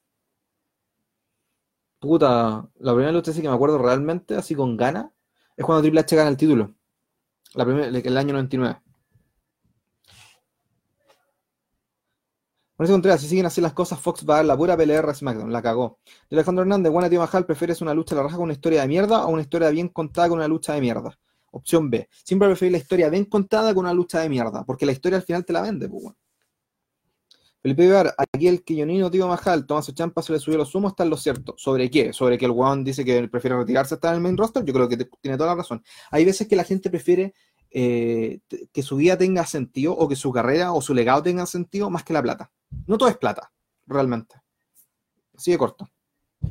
Puta, 2.00 2.68
la 2.78 2.92
primera 2.94 3.12
lucha 3.12 3.32
sí 3.32 3.42
que 3.42 3.48
me 3.48 3.54
acuerdo 3.54 3.78
realmente, 3.78 4.34
así 4.34 4.54
con 4.54 4.76
gana, 4.76 5.12
es 5.56 5.64
cuando 5.64 5.82
Triple 5.82 6.00
H 6.00 6.16
gana 6.16 6.30
el 6.30 6.36
título. 6.36 6.74
La 7.54 7.64
primera, 7.64 7.86
el 7.86 8.16
año 8.16 8.32
99. 8.32 8.80
Mauricio 12.80 12.94
Contreras, 12.94 13.20
si 13.20 13.28
siguen 13.28 13.44
así 13.44 13.60
las 13.60 13.74
cosas, 13.74 14.00
Fox 14.00 14.24
va 14.26 14.36
a 14.36 14.36
dar 14.38 14.46
la 14.46 14.56
pura 14.56 14.74
PLR 14.74 15.14
SmackDown, 15.14 15.52
la 15.52 15.60
cagó. 15.60 15.98
Y 16.30 16.34
Alejandro 16.34 16.62
Hernández, 16.62 16.90
buena 16.90 17.10
tío 17.10 17.20
Majal, 17.20 17.44
¿prefieres 17.44 17.82
una 17.82 17.92
lucha 17.92 18.14
a 18.14 18.16
la 18.16 18.22
raja 18.22 18.36
con 18.36 18.44
una 18.44 18.54
historia 18.54 18.80
de 18.80 18.88
mierda 18.88 19.26
o 19.26 19.28
una 19.28 19.42
historia 19.42 19.68
bien 19.68 19.88
contada 19.88 20.30
con 20.30 20.38
una 20.38 20.48
lucha 20.48 20.72
de 20.72 20.80
mierda? 20.80 21.18
Opción 21.50 21.90
B. 21.90 22.08
Siempre 22.24 22.48
preferir 22.48 22.72
la 22.72 22.78
historia 22.78 23.10
bien 23.10 23.26
contada 23.26 23.74
con 23.74 23.84
una 23.84 23.92
lucha 23.92 24.20
de 24.20 24.30
mierda, 24.30 24.64
porque 24.64 24.86
la 24.86 24.92
historia 24.92 25.18
al 25.18 25.24
final 25.24 25.44
te 25.44 25.52
la 25.52 25.60
vende, 25.60 25.90
pues 25.90 26.04
bueno. 26.04 26.18
Felipe 27.60 27.84
Ibar, 27.84 28.14
aquí 28.16 28.48
el 28.48 28.64
quillonino 28.64 29.10
tío 29.10 29.28
Majal, 29.28 29.66
toma 29.66 29.82
su 29.82 29.92
champa, 29.92 30.22
se 30.22 30.32
le 30.32 30.38
subió 30.38 30.56
los 30.56 30.74
humos, 30.74 30.92
está 30.92 31.02
en 31.02 31.10
lo 31.10 31.18
cierto. 31.18 31.52
¿Sobre 31.58 31.90
qué? 31.90 32.14
¿Sobre 32.14 32.38
que 32.38 32.46
el 32.46 32.52
weón 32.52 32.82
dice 32.82 33.04
que 33.04 33.28
prefiere 33.28 33.58
retirarse 33.58 33.96
hasta 33.96 34.08
en 34.08 34.14
el 34.14 34.20
main 34.22 34.38
roster? 34.38 34.64
Yo 34.64 34.72
creo 34.72 34.88
que 34.88 34.96
tiene 35.20 35.36
toda 35.36 35.50
la 35.50 35.56
razón. 35.56 35.84
Hay 36.10 36.24
veces 36.24 36.48
que 36.48 36.56
la 36.56 36.64
gente 36.64 36.88
prefiere 36.88 37.34
eh, 37.70 38.40
que 38.72 38.82
su 38.82 38.96
vida 38.96 39.18
tenga 39.18 39.44
sentido 39.44 39.92
o 39.92 40.08
que 40.08 40.16
su 40.16 40.32
carrera 40.32 40.72
o 40.72 40.80
su 40.80 40.94
legado 40.94 41.22
tenga 41.22 41.44
sentido 41.44 41.90
más 41.90 42.04
que 42.04 42.14
la 42.14 42.22
plata. 42.22 42.50
No 42.86 42.98
todo 42.98 43.08
es 43.08 43.16
plata, 43.16 43.52
realmente. 43.86 44.36
Así 45.36 45.50
de 45.50 45.58
corto. 45.58 45.88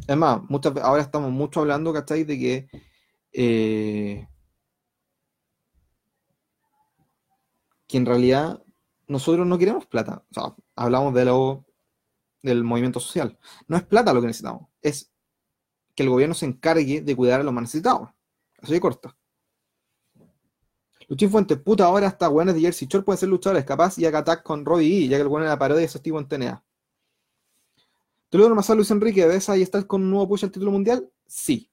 Es 0.08 0.18
más, 0.18 0.42
muchas, 0.50 0.76
ahora 0.78 1.02
estamos 1.02 1.32
mucho 1.32 1.62
hablando, 1.62 1.94
¿cachai? 1.94 2.24
De 2.24 2.38
que 2.38 2.70
eh, 3.34 4.28
que 7.88 7.98
en 7.98 8.06
realidad 8.06 8.64
nosotros 9.08 9.46
no 9.48 9.58
queremos 9.58 9.86
plata. 9.88 10.24
O 10.30 10.34
sea, 10.34 10.56
hablamos 10.76 11.14
de 11.14 11.26
lo, 11.26 11.66
del 12.44 12.64
movimiento 12.64 13.00
social. 13.00 13.38
No 13.68 13.78
es 13.78 13.84
plata 13.84 14.14
lo 14.14 14.22
que 14.22 14.28
necesitamos, 14.28 14.70
es 14.82 15.12
que 15.96 16.04
el 16.04 16.10
gobierno 16.10 16.36
se 16.36 16.46
encargue 16.46 17.02
de 17.02 17.16
cuidar 17.16 17.42
a 17.42 17.44
los 17.44 17.54
más 17.54 17.64
necesitados. 17.64 18.10
Así 18.62 18.74
de 18.74 18.80
corto. 18.80 19.16
Luchín 21.10 21.32
Fuentes, 21.32 21.58
puta, 21.58 21.86
ahora 21.86 22.08
hasta 22.08 22.30
weones 22.30 22.54
de 22.54 22.62
Jersey 22.62 22.88
Shore 22.88 23.04
pueden 23.04 23.18
ser 23.18 23.30
luchadores, 23.30 23.66
capaz 23.66 23.98
y 23.98 24.06
haga 24.06 24.20
attack 24.20 24.44
con 24.44 24.64
Roddy 24.64 25.06
E, 25.06 25.08
ya 25.08 25.18
que 25.18 25.24
el 25.24 25.28
weón 25.28 25.42
era 25.42 25.54
la 25.54 25.60
parodia 25.60 25.80
de 25.80 25.86
esos 25.86 26.04
tipos 26.04 26.22
en 26.22 26.28
TNA. 26.28 26.64
Toledo 28.30 28.54
Masal 28.54 28.78
Luis 28.78 28.92
Enrique, 28.92 29.26
¿ves 29.26 29.50
ahí 29.50 29.64
está 29.64 29.82
con 29.88 30.04
un 30.04 30.12
nuevo 30.12 30.28
push 30.28 30.44
al 30.44 30.52
título 30.52 30.70
mundial? 30.70 31.10
Sí. 31.26 31.72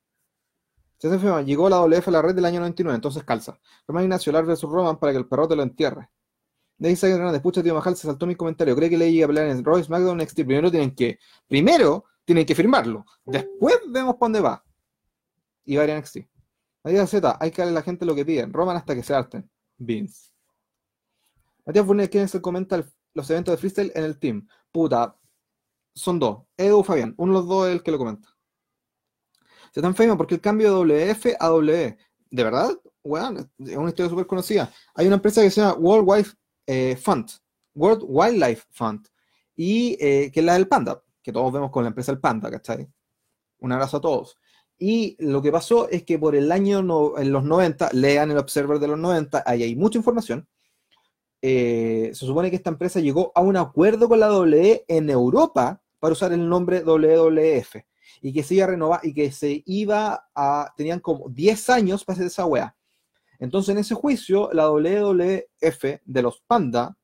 Hace 0.96 1.44
llegó 1.44 1.68
la 1.68 1.80
WF 1.80 2.08
a 2.08 2.10
la 2.10 2.22
red 2.22 2.34
del 2.34 2.46
año 2.46 2.60
99, 2.60 2.94
entonces 2.94 3.22
calza. 3.24 3.60
Román 3.86 4.04
Ignacio, 4.04 4.32
Lar 4.32 4.46
versus 4.46 4.70
Roman 4.70 4.98
para 4.98 5.12
que 5.12 5.18
el 5.18 5.26
perro 5.26 5.46
te 5.46 5.54
lo 5.54 5.62
entierre. 5.62 6.08
De 6.78 6.88
ahí 6.88 6.98
Hernández, 7.02 7.42
pucha, 7.42 7.62
tío 7.62 7.74
Majal, 7.74 7.94
se 7.94 8.06
saltó 8.06 8.26
mi 8.26 8.36
comentario. 8.36 8.74
¿Cree 8.74 8.88
que 8.88 8.96
le 8.96 9.22
a 9.22 9.26
pelear 9.26 9.48
en 9.48 9.62
Royce 9.62 9.84
SmackDown 9.84 10.16
NXT? 10.16 10.36
Primero 10.36 10.70
tienen 10.70 10.94
que, 10.94 11.18
primero 11.46 12.04
tienen 12.24 12.46
que 12.46 12.54
firmarlo. 12.54 13.04
Después 13.24 13.78
vemos 13.88 14.14
para 14.14 14.26
dónde 14.26 14.40
va. 14.40 14.64
Y 15.64 15.76
va 15.76 15.82
a 15.82 15.84
ir 15.84 15.90
a. 15.90 16.35
Matías 16.86 17.10
Z, 17.10 17.36
hay 17.40 17.50
que 17.50 17.62
darle 17.62 17.72
a 17.72 17.80
la 17.80 17.82
gente 17.82 18.06
lo 18.06 18.14
que 18.14 18.24
piden. 18.24 18.52
Roman 18.52 18.76
hasta 18.76 18.94
que 18.94 19.02
se 19.02 19.12
harten. 19.12 19.50
Vince. 19.76 20.30
Matías 21.64 21.84
Burnett, 21.84 22.12
¿quién 22.12 22.28
se 22.28 22.40
comenta 22.40 22.80
los 23.12 23.28
eventos 23.28 23.52
de 23.52 23.58
freestyle 23.58 23.90
en 23.96 24.04
el 24.04 24.20
team? 24.20 24.46
Puta, 24.70 25.18
son 25.92 26.20
dos. 26.20 26.44
Edu 26.56 26.84
Fabián, 26.84 27.12
uno 27.16 27.32
de 27.32 27.38
los 27.40 27.48
dos 27.48 27.66
es 27.66 27.74
el 27.74 27.82
que 27.82 27.90
lo 27.90 27.98
comenta. 27.98 28.28
Se 29.72 29.80
están 29.80 29.96
famous 29.96 30.16
porque 30.16 30.36
el 30.36 30.40
cambio 30.40 30.84
de 30.84 31.12
WF 31.12 31.34
a 31.40 31.48
W. 31.48 31.98
¿De 32.30 32.44
verdad? 32.44 32.70
Bueno, 33.02 33.40
es 33.58 33.76
una 33.76 33.88
historia 33.88 34.08
súper 34.08 34.28
conocida. 34.28 34.72
Hay 34.94 35.08
una 35.08 35.16
empresa 35.16 35.42
que 35.42 35.50
se 35.50 35.60
llama 35.60 35.74
World 35.74 36.08
Wildlife 36.08 36.36
eh, 36.68 36.96
Fund. 37.02 37.30
World 37.74 38.04
Wildlife 38.06 38.64
Fund. 38.70 39.08
Y 39.56 39.96
eh, 39.98 40.30
que 40.30 40.38
es 40.38 40.46
la 40.46 40.54
del 40.54 40.68
Panda, 40.68 41.02
que 41.20 41.32
todos 41.32 41.52
vemos 41.52 41.72
con 41.72 41.82
la 41.82 41.88
empresa 41.88 42.12
del 42.12 42.20
Panda, 42.20 42.48
¿cachai? 42.48 42.88
Un 43.58 43.72
abrazo 43.72 43.96
a 43.96 44.00
todos. 44.00 44.38
Y 44.78 45.16
lo 45.18 45.40
que 45.40 45.52
pasó 45.52 45.88
es 45.88 46.02
que 46.02 46.18
por 46.18 46.36
el 46.36 46.52
año, 46.52 46.78
en 47.18 47.32
los 47.32 47.44
90, 47.44 47.90
lean 47.92 48.30
el 48.30 48.38
Observer 48.38 48.78
de 48.78 48.88
los 48.88 48.98
90, 48.98 49.42
ahí 49.46 49.62
hay 49.62 49.76
mucha 49.76 49.98
información. 49.98 50.46
Eh, 51.40 52.10
se 52.12 52.26
supone 52.26 52.50
que 52.50 52.56
esta 52.56 52.70
empresa 52.70 53.00
llegó 53.00 53.32
a 53.34 53.40
un 53.40 53.56
acuerdo 53.56 54.08
con 54.08 54.20
la 54.20 54.28
WE 54.28 54.84
en 54.88 55.10
Europa 55.10 55.80
para 55.98 56.12
usar 56.12 56.32
el 56.32 56.48
nombre 56.48 56.82
WWF. 56.82 57.76
y 58.22 58.32
que 58.32 58.42
se 58.42 58.54
iba 58.54 58.64
a 58.64 58.68
renovar 58.68 59.00
y 59.02 59.12
que 59.12 59.30
se 59.30 59.62
iba 59.66 60.28
a. 60.34 60.72
tenían 60.76 61.00
como 61.00 61.28
10 61.28 61.70
años 61.70 62.04
para 62.04 62.14
hacer 62.14 62.26
esa 62.28 62.46
wea. 62.46 62.76
Entonces, 63.38 63.74
en 63.74 63.78
ese 63.78 63.94
juicio, 63.94 64.50
la 64.52 64.70
WWF 64.70 65.84
de 66.04 66.22
los 66.22 66.40
Panda 66.46 66.96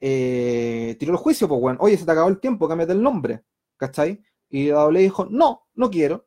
eh, 0.00 0.96
tiró 0.98 1.12
el 1.12 1.18
juicio, 1.18 1.48
pues, 1.48 1.60
weón. 1.60 1.78
Oye, 1.80 1.96
se 1.96 2.04
te 2.04 2.12
acabó 2.12 2.28
el 2.28 2.40
tiempo, 2.40 2.68
cámbiate 2.68 2.92
el 2.92 3.02
nombre. 3.02 3.44
¿Cachai? 3.76 4.22
Y 4.50 4.68
la 4.68 4.80
W 4.82 5.00
dijo, 5.02 5.26
no, 5.30 5.68
no 5.74 5.90
quiero. 5.90 6.26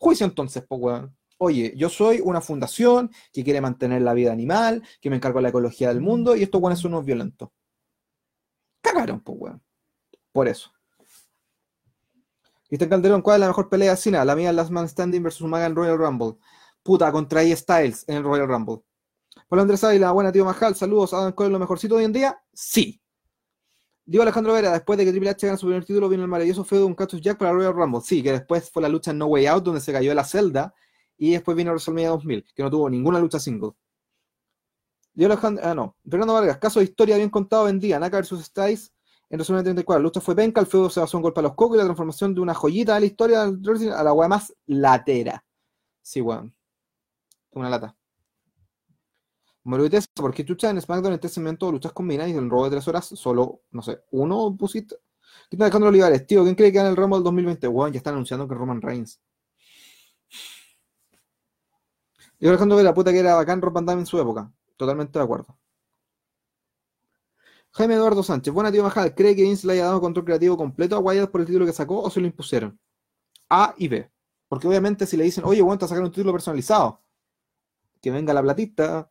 Juicio 0.00 0.24
entonces, 0.24 0.64
pues. 0.66 1.02
Oye, 1.36 1.74
yo 1.76 1.88
soy 1.88 2.20
una 2.20 2.40
fundación 2.40 3.10
que 3.32 3.44
quiere 3.44 3.60
mantener 3.60 4.02
la 4.02 4.14
vida 4.14 4.32
animal, 4.32 4.82
que 5.00 5.10
me 5.10 5.16
encargo 5.16 5.38
de 5.38 5.44
la 5.44 5.48
ecología 5.50 5.88
del 5.88 6.00
mundo, 6.00 6.34
y 6.34 6.42
estos 6.42 6.60
weones 6.60 6.78
son 6.78 6.94
unos 6.94 7.04
violentos. 7.04 7.50
Cagaron, 8.80 9.20
pues, 9.20 9.38
weón. 9.38 9.62
Por 10.32 10.48
eso. 10.48 10.72
Cristian 12.66 12.88
Calderón, 12.88 13.20
¿cuál 13.20 13.36
es 13.36 13.40
la 13.40 13.46
mejor 13.48 13.68
pelea 13.68 13.90
de 13.90 13.96
Cena? 13.96 14.24
La 14.24 14.34
mía 14.34 14.52
Last 14.52 14.70
Man 14.70 14.88
Standing 14.88 15.22
versus 15.22 15.46
Maga 15.46 15.66
en 15.66 15.74
Royal 15.74 15.98
Rumble. 15.98 16.36
Puta, 16.82 17.12
contra 17.12 17.42
E 17.42 17.54
Styles 17.54 18.04
en 18.08 18.16
el 18.16 18.24
Royal 18.24 18.48
Rumble. 18.48 18.82
Pablo 19.48 19.62
Andrés 19.62 19.84
Ávila, 19.84 20.12
buena 20.12 20.32
tío 20.32 20.44
Majal, 20.44 20.74
saludos. 20.74 21.12
¿Adam 21.12 21.32
Cole 21.32 21.48
es 21.48 21.52
lo 21.52 21.58
mejorcito 21.58 21.96
hoy 21.96 22.04
en 22.04 22.12
día? 22.12 22.42
Sí. 22.54 22.99
Digo 24.10 24.24
Alejandro 24.24 24.54
Vera, 24.54 24.72
después 24.72 24.98
de 24.98 25.04
que 25.04 25.12
Triple 25.12 25.30
H 25.30 25.46
gana 25.46 25.56
su 25.56 25.66
primer 25.66 25.84
título, 25.84 26.08
vino 26.08 26.24
el 26.24 26.28
maravilloso 26.28 26.64
feudo 26.64 26.82
de 26.82 26.86
un 26.88 26.94
Cactus 26.96 27.20
Jack 27.20 27.38
para 27.38 27.52
Royal 27.52 27.72
Rumble. 27.72 28.00
Sí, 28.00 28.24
que 28.24 28.32
después 28.32 28.68
fue 28.68 28.82
la 28.82 28.88
lucha 28.88 29.12
en 29.12 29.18
No 29.18 29.26
Way 29.26 29.46
Out, 29.46 29.62
donde 29.62 29.80
se 29.80 29.92
cayó 29.92 30.12
la 30.14 30.24
celda, 30.24 30.74
y 31.16 31.30
después 31.30 31.56
vino 31.56 31.70
WrestleMania 31.70 32.08
2000, 32.08 32.44
que 32.52 32.62
no 32.64 32.70
tuvo 32.70 32.90
ninguna 32.90 33.20
lucha 33.20 33.38
single. 33.38 33.70
Diego 35.14 35.32
Alejandro, 35.32 35.64
ah, 35.64 35.74
no. 35.76 35.96
Fernando 36.10 36.34
Vargas, 36.34 36.58
caso 36.58 36.80
de 36.80 36.86
historia 36.86 37.18
bien 37.18 37.30
contado 37.30 37.68
en 37.68 37.78
día, 37.78 38.00
Naka 38.00 38.20
vs. 38.20 38.46
Styles 38.46 38.92
en 39.28 39.36
WrestleMania 39.36 39.62
34. 39.62 40.00
La 40.00 40.02
lucha 40.02 40.20
fue 40.20 40.34
penca, 40.34 40.60
el 40.60 40.66
feudo 40.66 40.90
se 40.90 40.98
basó 40.98 41.16
en 41.16 41.22
golpe 41.22 41.38
a 41.38 41.44
los 41.44 41.54
cocos 41.54 41.76
y 41.76 41.78
la 41.78 41.84
transformación 41.84 42.34
de 42.34 42.40
una 42.40 42.52
joyita 42.52 42.94
de 42.94 43.00
la 43.00 43.06
historia 43.06 43.42
a 43.44 44.02
la 44.02 44.12
weá 44.12 44.26
más 44.26 44.52
latera. 44.66 45.44
Sí, 46.02 46.20
weón. 46.20 46.52
Una 47.52 47.70
lata. 47.70 47.96
Moruites, 49.64 50.08
¿por 50.08 50.32
qué 50.32 50.44
chucha 50.44 50.70
en 50.70 50.80
SmackDown 50.80 51.12
en 51.12 51.14
este 51.14 51.28
segmento 51.28 51.70
luchas 51.70 51.92
combinadas 51.92 52.32
y 52.32 52.36
en 52.36 52.48
robo 52.48 52.64
de 52.64 52.70
tres 52.70 52.88
horas 52.88 53.06
solo, 53.06 53.62
no 53.70 53.82
sé, 53.82 54.00
uno 54.10 54.56
pusiste? 54.58 54.96
¿Qué 55.48 55.56
está 55.56 55.66
dejando 55.66 55.88
Olivares? 55.88 56.26
Tío, 56.26 56.44
¿quién 56.44 56.54
cree 56.54 56.72
que 56.72 56.78
gana 56.78 56.90
el 56.90 56.96
Rumble 56.96 57.18
del 57.18 57.24
2020? 57.24 57.68
Weón, 57.68 57.92
ya 57.92 57.98
están 57.98 58.14
anunciando 58.14 58.48
que 58.48 58.54
Roman 58.54 58.80
Reigns. 58.80 59.20
Yo 62.38 62.48
Alejandro 62.48 62.78
de 62.78 62.84
la 62.84 62.94
puta 62.94 63.12
que 63.12 63.18
era 63.18 63.34
bacán 63.34 63.60
Rob 63.60 63.76
en 63.90 64.06
su 64.06 64.18
época. 64.18 64.50
Totalmente 64.76 65.18
de 65.18 65.24
acuerdo. 65.24 65.58
Jaime 67.72 67.94
Eduardo 67.94 68.22
Sánchez, 68.22 68.52
buena 68.52 68.72
tío 68.72 68.82
Majal, 68.82 69.14
¿cree 69.14 69.36
que 69.36 69.42
Vince 69.42 69.66
le 69.66 69.74
haya 69.74 69.84
dado 69.84 70.00
control 70.00 70.24
creativo 70.24 70.56
completo 70.56 70.96
a 70.96 70.98
Wyatt 70.98 71.30
por 71.30 71.42
el 71.42 71.46
título 71.46 71.66
que 71.66 71.72
sacó 71.72 72.00
o 72.00 72.10
se 72.10 72.20
lo 72.20 72.26
impusieron? 72.26 72.80
A 73.48 73.74
y 73.76 73.88
B. 73.88 74.10
Porque 74.48 74.66
obviamente 74.66 75.06
si 75.06 75.16
le 75.16 75.24
dicen, 75.24 75.44
oye, 75.44 75.62
bueno, 75.62 75.78
te 75.78 75.86
sacar 75.86 76.02
un 76.02 76.10
título 76.10 76.32
personalizado, 76.32 77.00
que 78.00 78.10
venga 78.10 78.34
la 78.34 78.42
platita. 78.42 79.10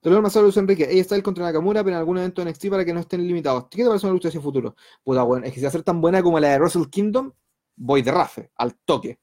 Dolor 0.00 0.22
Marcelo 0.22 0.44
Luis 0.44 0.56
Enrique, 0.56 0.86
ella 0.88 1.00
está 1.00 1.16
el 1.16 1.22
contra 1.22 1.44
Nakamura, 1.44 1.82
pero 1.82 1.96
en 1.96 2.00
algún 2.00 2.18
evento 2.18 2.40
en 2.40 2.48
NXT 2.48 2.68
para 2.68 2.84
que 2.84 2.92
no 2.92 3.00
estén 3.00 3.26
limitados. 3.26 3.66
¿Qué 3.68 3.82
te 3.82 3.88
parece 3.88 4.06
una 4.06 4.12
lucha 4.12 4.28
hacia 4.28 4.38
el 4.38 4.44
futuro? 4.44 4.76
Puta, 5.02 5.22
bueno, 5.24 5.46
es 5.46 5.52
que 5.52 5.58
si 5.58 5.64
va 5.64 5.68
a 5.68 5.72
ser 5.72 5.82
tan 5.82 6.00
buena 6.00 6.22
como 6.22 6.38
la 6.38 6.50
de 6.50 6.58
Russell 6.58 6.84
Kingdom, 6.88 7.32
voy 7.76 8.02
de 8.02 8.12
rafe, 8.12 8.50
al 8.56 8.76
toque. 8.84 9.18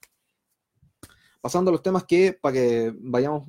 Pasando 1.40 1.70
a 1.70 1.74
los 1.74 1.82
temas 1.82 2.04
que, 2.04 2.34
para 2.34 2.54
que 2.54 2.94
vayamos 2.98 3.48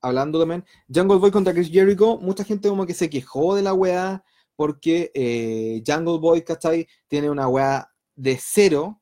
hablando 0.00 0.38
también, 0.40 0.64
Jungle 0.92 1.18
Boy 1.18 1.30
contra 1.30 1.52
Chris 1.52 1.70
Jericho, 1.70 2.18
mucha 2.18 2.44
gente 2.44 2.68
como 2.68 2.86
que 2.86 2.94
se 2.94 3.08
quejó 3.08 3.54
de 3.54 3.62
la 3.62 3.72
weá 3.72 4.24
porque 4.56 5.10
eh, 5.14 5.82
Jungle 5.86 6.18
Boy, 6.18 6.42
¿cachai? 6.42 6.86
Tiene 7.08 7.30
una 7.30 7.48
weá 7.48 7.88
de 8.14 8.38
cero, 8.40 9.00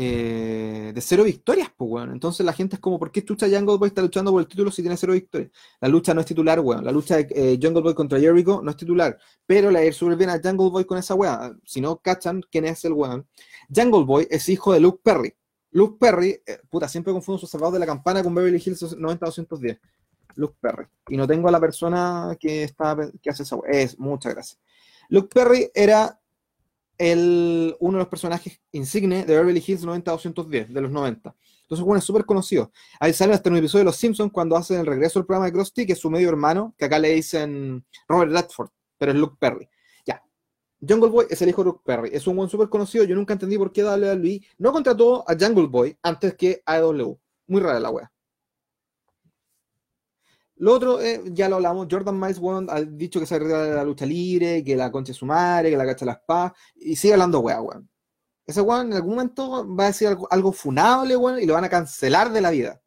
eh, 0.00 0.92
de 0.94 1.00
cero 1.00 1.24
victorias, 1.24 1.72
pues, 1.76 1.90
weón. 1.90 2.12
Entonces 2.12 2.46
la 2.46 2.52
gente 2.52 2.76
es 2.76 2.80
como, 2.80 3.00
¿por 3.00 3.10
qué 3.10 3.24
chucha 3.24 3.48
Jungle 3.48 3.78
Boy 3.78 3.88
está 3.88 4.00
luchando 4.00 4.30
por 4.30 4.40
el 4.40 4.46
título 4.46 4.70
si 4.70 4.80
tiene 4.80 4.96
cero 4.96 5.12
victorias? 5.12 5.50
La 5.80 5.88
lucha 5.88 6.14
no 6.14 6.20
es 6.20 6.26
titular, 6.26 6.60
weón. 6.60 6.84
La 6.84 6.92
lucha 6.92 7.16
de 7.16 7.26
eh, 7.30 7.58
Jungle 7.60 7.82
Boy 7.82 7.94
contra 7.94 8.20
Jericho 8.20 8.60
no 8.62 8.70
es 8.70 8.76
titular. 8.76 9.18
Pero 9.44 9.72
le 9.72 9.92
súper 9.92 10.16
bien 10.16 10.30
a 10.30 10.34
Jungle 10.34 10.70
Boy 10.70 10.84
con 10.84 10.98
esa 10.98 11.16
weá. 11.16 11.52
Si 11.64 11.80
no 11.80 11.96
cachan 11.96 12.42
quién 12.48 12.66
es 12.66 12.84
el 12.84 12.92
weón. 12.92 13.26
Jungle 13.74 14.04
Boy 14.04 14.28
es 14.30 14.48
hijo 14.48 14.72
de 14.72 14.78
Luke 14.78 15.00
Perry. 15.02 15.34
Luke 15.72 15.96
Perry, 15.98 16.40
eh, 16.46 16.60
puta, 16.70 16.86
siempre 16.86 17.12
confundo 17.12 17.40
sus 17.40 17.50
salvados 17.50 17.74
de 17.74 17.80
la 17.80 17.86
campana 17.86 18.22
con 18.22 18.32
Beverly 18.32 18.62
Hills 18.64 18.96
90-210. 18.96 19.80
Luke 20.36 20.56
Perry. 20.60 20.86
Y 21.08 21.16
no 21.16 21.26
tengo 21.26 21.48
a 21.48 21.50
la 21.50 21.58
persona 21.58 22.36
que, 22.38 22.62
está, 22.62 22.96
que 23.20 23.30
hace 23.30 23.42
esa 23.42 23.56
weá. 23.56 23.72
Es, 23.72 23.98
muchas 23.98 24.32
gracias. 24.32 24.60
Luke 25.08 25.28
Perry 25.34 25.72
era 25.74 26.20
el, 26.98 27.76
uno 27.78 27.98
de 27.98 28.02
los 28.02 28.08
personajes 28.08 28.60
insignes 28.72 29.26
de 29.26 29.36
Beverly 29.36 29.62
Hills 29.64 29.84
90-210, 29.84 30.66
de 30.66 30.80
los 30.80 30.90
90. 30.90 31.34
Entonces, 31.62 31.84
bueno, 31.84 31.98
es 31.98 32.04
súper 32.04 32.24
conocido. 32.24 32.72
Ahí 32.98 33.12
sale 33.12 33.34
hasta 33.34 33.48
en 33.48 33.52
un 33.52 33.58
episodio 33.58 33.80
de 33.80 33.86
Los 33.86 33.96
Simpsons 33.96 34.32
cuando 34.32 34.56
hacen 34.56 34.80
el 34.80 34.86
regreso 34.86 35.18
del 35.18 35.26
programa 35.26 35.46
de 35.46 35.52
Krusty, 35.52 35.86
que 35.86 35.92
es 35.92 35.98
su 35.98 36.10
medio 36.10 36.28
hermano, 36.28 36.74
que 36.78 36.86
acá 36.86 36.98
le 36.98 37.10
dicen 37.10 37.84
Robert 38.08 38.32
Redford, 38.32 38.70
pero 38.96 39.12
es 39.12 39.18
Luke 39.18 39.36
Perry. 39.38 39.68
Ya. 40.06 40.22
Jungle 40.80 41.10
Boy 41.10 41.26
es 41.28 41.40
el 41.42 41.50
hijo 41.50 41.62
de 41.62 41.66
Luke 41.66 41.82
Perry. 41.84 42.10
Es 42.12 42.26
un 42.26 42.36
buen 42.36 42.48
súper 42.48 42.68
conocido. 42.68 43.04
Yo 43.04 43.14
nunca 43.14 43.34
entendí 43.34 43.58
por 43.58 43.70
qué 43.70 43.84
WWE 43.84 44.40
no 44.58 44.72
contrató 44.72 45.24
a 45.28 45.36
Jungle 45.38 45.66
Boy 45.66 45.96
antes 46.02 46.34
que 46.34 46.62
AEW. 46.64 47.18
Muy 47.46 47.60
rara 47.60 47.78
la 47.80 47.90
wea. 47.90 48.12
Lo 50.58 50.74
otro, 50.74 51.00
eh, 51.00 51.22
ya 51.26 51.48
lo 51.48 51.56
hablamos, 51.56 51.86
Jordan 51.90 52.18
Miles 52.18 52.40
ha 52.68 52.80
dicho 52.82 53.20
que 53.20 53.26
se 53.26 53.38
retira 53.38 53.62
de 53.62 53.74
la 53.74 53.84
lucha 53.84 54.04
libre, 54.04 54.64
que 54.64 54.76
la 54.76 54.90
concha 54.90 55.12
es 55.12 55.18
su 55.18 55.26
madre, 55.26 55.70
que 55.70 55.76
la 55.76 55.86
cacha 55.86 56.04
la 56.04 56.12
espada, 56.12 56.54
y 56.74 56.96
sigue 56.96 57.14
hablando 57.14 57.40
weá, 57.40 57.60
weón. 57.60 57.88
Ese 58.46 58.60
weón 58.60 58.88
en 58.88 58.94
algún 58.94 59.12
momento 59.12 59.66
va 59.76 59.84
a 59.84 59.86
decir 59.88 60.08
algo, 60.08 60.26
algo 60.30 60.52
funable, 60.52 61.16
weón, 61.16 61.40
y 61.40 61.46
lo 61.46 61.54
van 61.54 61.64
a 61.64 61.68
cancelar 61.68 62.32
de 62.32 62.40
la 62.40 62.50
vida. 62.50 62.80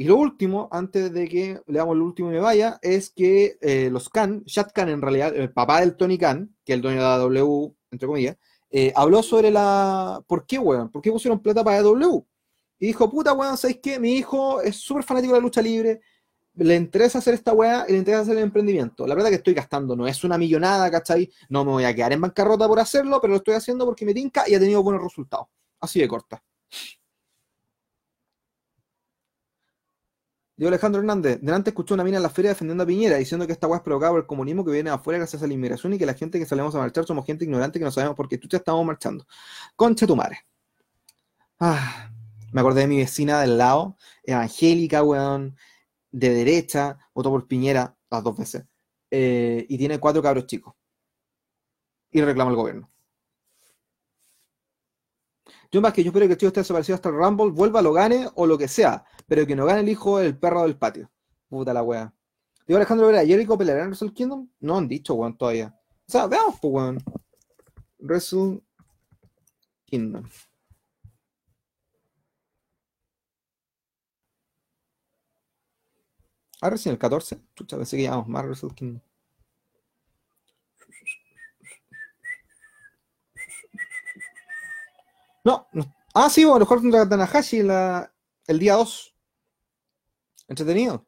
Y 0.00 0.04
lo 0.04 0.16
último, 0.16 0.68
antes 0.70 1.12
de 1.12 1.28
que 1.28 1.60
le 1.66 1.78
damos 1.78 1.96
el 1.96 2.02
último 2.02 2.30
y 2.30 2.34
me 2.34 2.40
vaya, 2.40 2.78
es 2.82 3.10
que 3.10 3.58
eh, 3.60 3.90
los 3.90 4.08
Khan, 4.08 4.44
Shad 4.46 4.70
Khan 4.72 4.88
en 4.88 5.02
realidad, 5.02 5.34
el 5.36 5.52
papá 5.52 5.80
del 5.80 5.96
Tony 5.96 6.16
Khan, 6.16 6.54
que 6.64 6.72
es 6.72 6.76
el 6.76 6.82
dueño 6.82 6.98
de 6.98 7.04
la 7.04 7.18
W, 7.18 7.74
entre 7.90 8.06
comillas, 8.06 8.36
eh, 8.70 8.92
habló 8.94 9.22
sobre 9.22 9.50
la... 9.50 10.22
¿Por 10.26 10.46
qué, 10.46 10.58
weón? 10.58 10.90
¿Por 10.90 11.02
qué 11.02 11.10
pusieron 11.10 11.40
plata 11.40 11.64
para 11.64 11.82
W? 11.82 12.24
Y 12.78 12.86
dijo, 12.88 13.10
puta, 13.10 13.32
weón, 13.32 13.56
¿sabéis 13.56 13.80
qué? 13.82 13.98
Mi 13.98 14.12
hijo 14.14 14.60
es 14.60 14.76
súper 14.76 15.02
fanático 15.04 15.34
de 15.34 15.40
la 15.40 15.42
lucha 15.42 15.60
libre, 15.62 16.00
le 16.64 16.74
interesa 16.74 17.18
hacer 17.18 17.34
esta 17.34 17.52
weá 17.52 17.84
y 17.88 17.92
le 17.92 17.98
interesa 17.98 18.22
hacer 18.22 18.36
el 18.36 18.42
emprendimiento. 18.42 19.06
La 19.06 19.14
verdad 19.14 19.30
que 19.30 19.36
estoy 19.36 19.54
gastando, 19.54 19.94
no 19.94 20.06
es 20.06 20.24
una 20.24 20.36
millonada, 20.38 20.90
¿cachai? 20.90 21.30
No 21.48 21.64
me 21.64 21.72
voy 21.72 21.84
a 21.84 21.94
quedar 21.94 22.12
en 22.12 22.20
bancarrota 22.20 22.66
por 22.66 22.80
hacerlo, 22.80 23.20
pero 23.20 23.32
lo 23.32 23.38
estoy 23.38 23.54
haciendo 23.54 23.84
porque 23.84 24.04
me 24.04 24.14
tinca 24.14 24.48
y 24.48 24.54
ha 24.54 24.60
tenido 24.60 24.82
buenos 24.82 25.02
resultados. 25.02 25.46
Así 25.80 26.00
de 26.00 26.08
corta. 26.08 26.42
Diego 30.56 30.68
Alejandro 30.70 31.00
Hernández, 31.00 31.38
delante 31.40 31.70
escuchó 31.70 31.94
una 31.94 32.02
mina 32.02 32.16
en 32.16 32.22
la 32.24 32.30
feria 32.30 32.50
defendiendo 32.50 32.82
a 32.82 32.86
Piñera, 32.86 33.16
diciendo 33.16 33.46
que 33.46 33.52
esta 33.52 33.68
weá 33.68 33.76
es 33.76 33.84
provocada 33.84 34.10
por 34.10 34.20
el 34.22 34.26
comunismo 34.26 34.64
que 34.64 34.72
viene 34.72 34.90
afuera 34.90 35.18
gracias 35.18 35.40
a 35.40 35.46
la 35.46 35.54
inmigración 35.54 35.94
y 35.94 35.98
que 35.98 36.06
la 36.06 36.14
gente 36.14 36.36
que 36.40 36.46
salimos 36.46 36.74
a 36.74 36.78
marchar 36.78 37.04
somos 37.06 37.24
gente 37.24 37.44
ignorante 37.44 37.78
que 37.78 37.84
no 37.84 37.92
sabemos 37.92 38.16
por 38.16 38.28
qué 38.28 38.38
tú 38.38 38.48
ya 38.48 38.58
estamos 38.58 38.84
marchando. 38.84 39.24
Concha 39.76 40.04
tu 40.04 40.16
madre. 40.16 40.40
Ah, 41.60 42.10
me 42.52 42.60
acordé 42.60 42.82
de 42.82 42.88
mi 42.88 42.98
vecina 42.98 43.40
del 43.40 43.58
lado, 43.58 43.96
evangélica, 44.22 45.02
weón, 45.02 45.56
de 46.10 46.30
derecha, 46.30 46.98
votó 47.14 47.30
por 47.30 47.46
Piñera 47.46 47.96
las 48.10 48.22
dos 48.22 48.36
veces, 48.36 48.64
eh, 49.10 49.66
y 49.68 49.78
tiene 49.78 49.98
cuatro 49.98 50.22
cabros 50.22 50.46
chicos. 50.46 50.74
Y 52.10 52.22
reclama 52.22 52.50
al 52.50 52.56
gobierno. 52.56 52.90
Yo 55.70 55.82
más 55.82 55.92
que 55.92 56.02
yo 56.02 56.08
espero 56.08 56.26
que 56.26 56.32
el 56.32 56.38
tío 56.38 56.48
esté 56.48 56.60
desaparecido 56.60 56.94
hasta 56.96 57.10
el 57.10 57.16
Rumble, 57.16 57.50
vuelva, 57.50 57.82
lo 57.82 57.92
gane 57.92 58.26
o 58.34 58.46
lo 58.46 58.56
que 58.56 58.68
sea, 58.68 59.04
pero 59.26 59.46
que 59.46 59.54
no 59.54 59.66
gane 59.66 59.80
el 59.80 59.88
hijo 59.88 60.18
del 60.18 60.38
perro 60.38 60.62
del 60.62 60.78
patio. 60.78 61.10
Puta 61.48 61.74
la 61.74 61.82
wea. 61.82 62.14
Digo 62.66 62.76
Alejandro 62.78 63.06
Vera, 63.06 63.24
¿Jericho 63.24 63.56
peleará 63.56 63.82
en 63.82 63.88
Wrestle 63.88 64.12
Kingdom? 64.12 64.48
No 64.60 64.78
han 64.78 64.88
dicho, 64.88 65.14
weón, 65.14 65.36
todavía. 65.36 65.74
O 66.06 66.10
sea, 66.12 66.26
veamos, 66.26 66.56
pues, 66.60 66.72
weón. 66.72 66.98
Wrestle 67.98 68.62
Kingdom. 69.84 70.24
Ah, 76.60 76.70
recién 76.70 76.92
el 76.92 76.98
14. 76.98 77.40
Chucha, 77.54 77.76
pensé 77.76 77.96
que 77.96 78.04
llamamos 78.04 78.28
más 78.28 78.44
Wrestle 78.44 78.74
Kingdom. 78.74 79.00
No, 85.44 85.66
no. 85.72 85.94
Ah, 86.14 86.28
sí, 86.28 86.44
bueno, 86.44 86.60
mejor 86.60 86.80
contra 86.80 87.08
Tanahashi 87.08 87.62
la, 87.62 88.12
el 88.46 88.58
día 88.58 88.74
2. 88.74 89.14
Entretenido. 90.48 91.06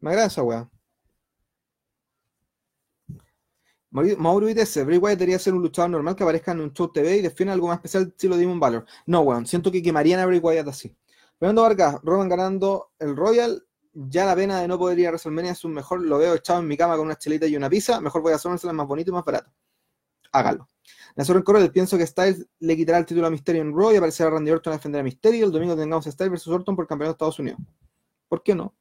Me 0.00 0.10
agrada 0.10 0.28
esa 0.28 0.42
weá. 0.42 0.68
Mauro 3.90 4.46
dice, 4.46 4.84
Bray 4.84 4.98
Wyatt 4.98 5.18
debería 5.18 5.38
ser 5.38 5.54
un 5.54 5.62
luchador 5.62 5.90
normal 5.90 6.14
que 6.14 6.22
aparezca 6.22 6.52
en 6.52 6.60
un 6.60 6.72
show 6.72 6.92
TV 6.92 7.16
y 7.16 7.22
defienda 7.22 7.54
algo 7.54 7.68
más 7.68 7.76
especial 7.78 8.08
estilo 8.08 8.36
Demon 8.36 8.60
Valor. 8.60 8.84
No, 9.06 9.20
weón, 9.20 9.46
siento 9.46 9.72
que 9.72 9.82
quemarían 9.82 10.20
a 10.20 10.26
Bray 10.26 10.38
Wyatt 10.38 10.68
así. 10.68 10.94
Fernando 11.38 11.62
Vargas, 11.62 11.96
Roman 12.02 12.28
ganando 12.28 12.92
el 12.98 13.16
Royal, 13.16 13.66
ya 13.92 14.24
la 14.24 14.36
pena 14.36 14.60
de 14.60 14.68
no 14.68 14.78
poder 14.78 14.98
ir 14.98 15.06
a 15.06 15.10
WrestleMania 15.10 15.52
es 15.52 15.64
un 15.64 15.72
mejor, 15.72 16.02
lo 16.02 16.18
veo 16.18 16.34
echado 16.34 16.60
en 16.60 16.68
mi 16.68 16.76
cama 16.76 16.96
con 16.96 17.06
una 17.06 17.16
chelita 17.16 17.46
y 17.46 17.56
una 17.56 17.68
pizza, 17.68 18.00
mejor 18.00 18.22
voy 18.22 18.32
a 18.32 18.36
hacerlo 18.36 18.72
más 18.72 18.86
bonito 18.86 19.10
y 19.10 19.14
más 19.14 19.24
barato. 19.24 19.50
hágalo. 20.32 20.68
Nacer 21.16 21.36
en 21.36 21.42
Correll, 21.42 21.70
pienso 21.72 21.98
que 21.98 22.06
Styles 22.06 22.46
le 22.60 22.76
quitará 22.76 22.98
el 22.98 23.06
título 23.06 23.26
a 23.26 23.30
Mysterio 23.30 23.62
en 23.62 23.74
Raw 23.74 23.92
y 23.92 23.96
aparecerá 23.96 24.30
Randy 24.30 24.50
Orton 24.50 24.72
a 24.72 24.76
defender 24.76 25.00
a 25.00 25.04
Mysterio. 25.04 25.46
El 25.46 25.52
domingo 25.52 25.76
tengamos 25.76 26.06
a 26.06 26.12
Styles 26.12 26.30
versus 26.30 26.52
Orton 26.52 26.76
por 26.76 26.84
el 26.84 26.88
campeonato 26.88 27.12
de 27.12 27.16
Estados 27.16 27.38
Unidos. 27.40 27.60
¿Por 28.28 28.42
qué 28.42 28.54
no? 28.54 28.74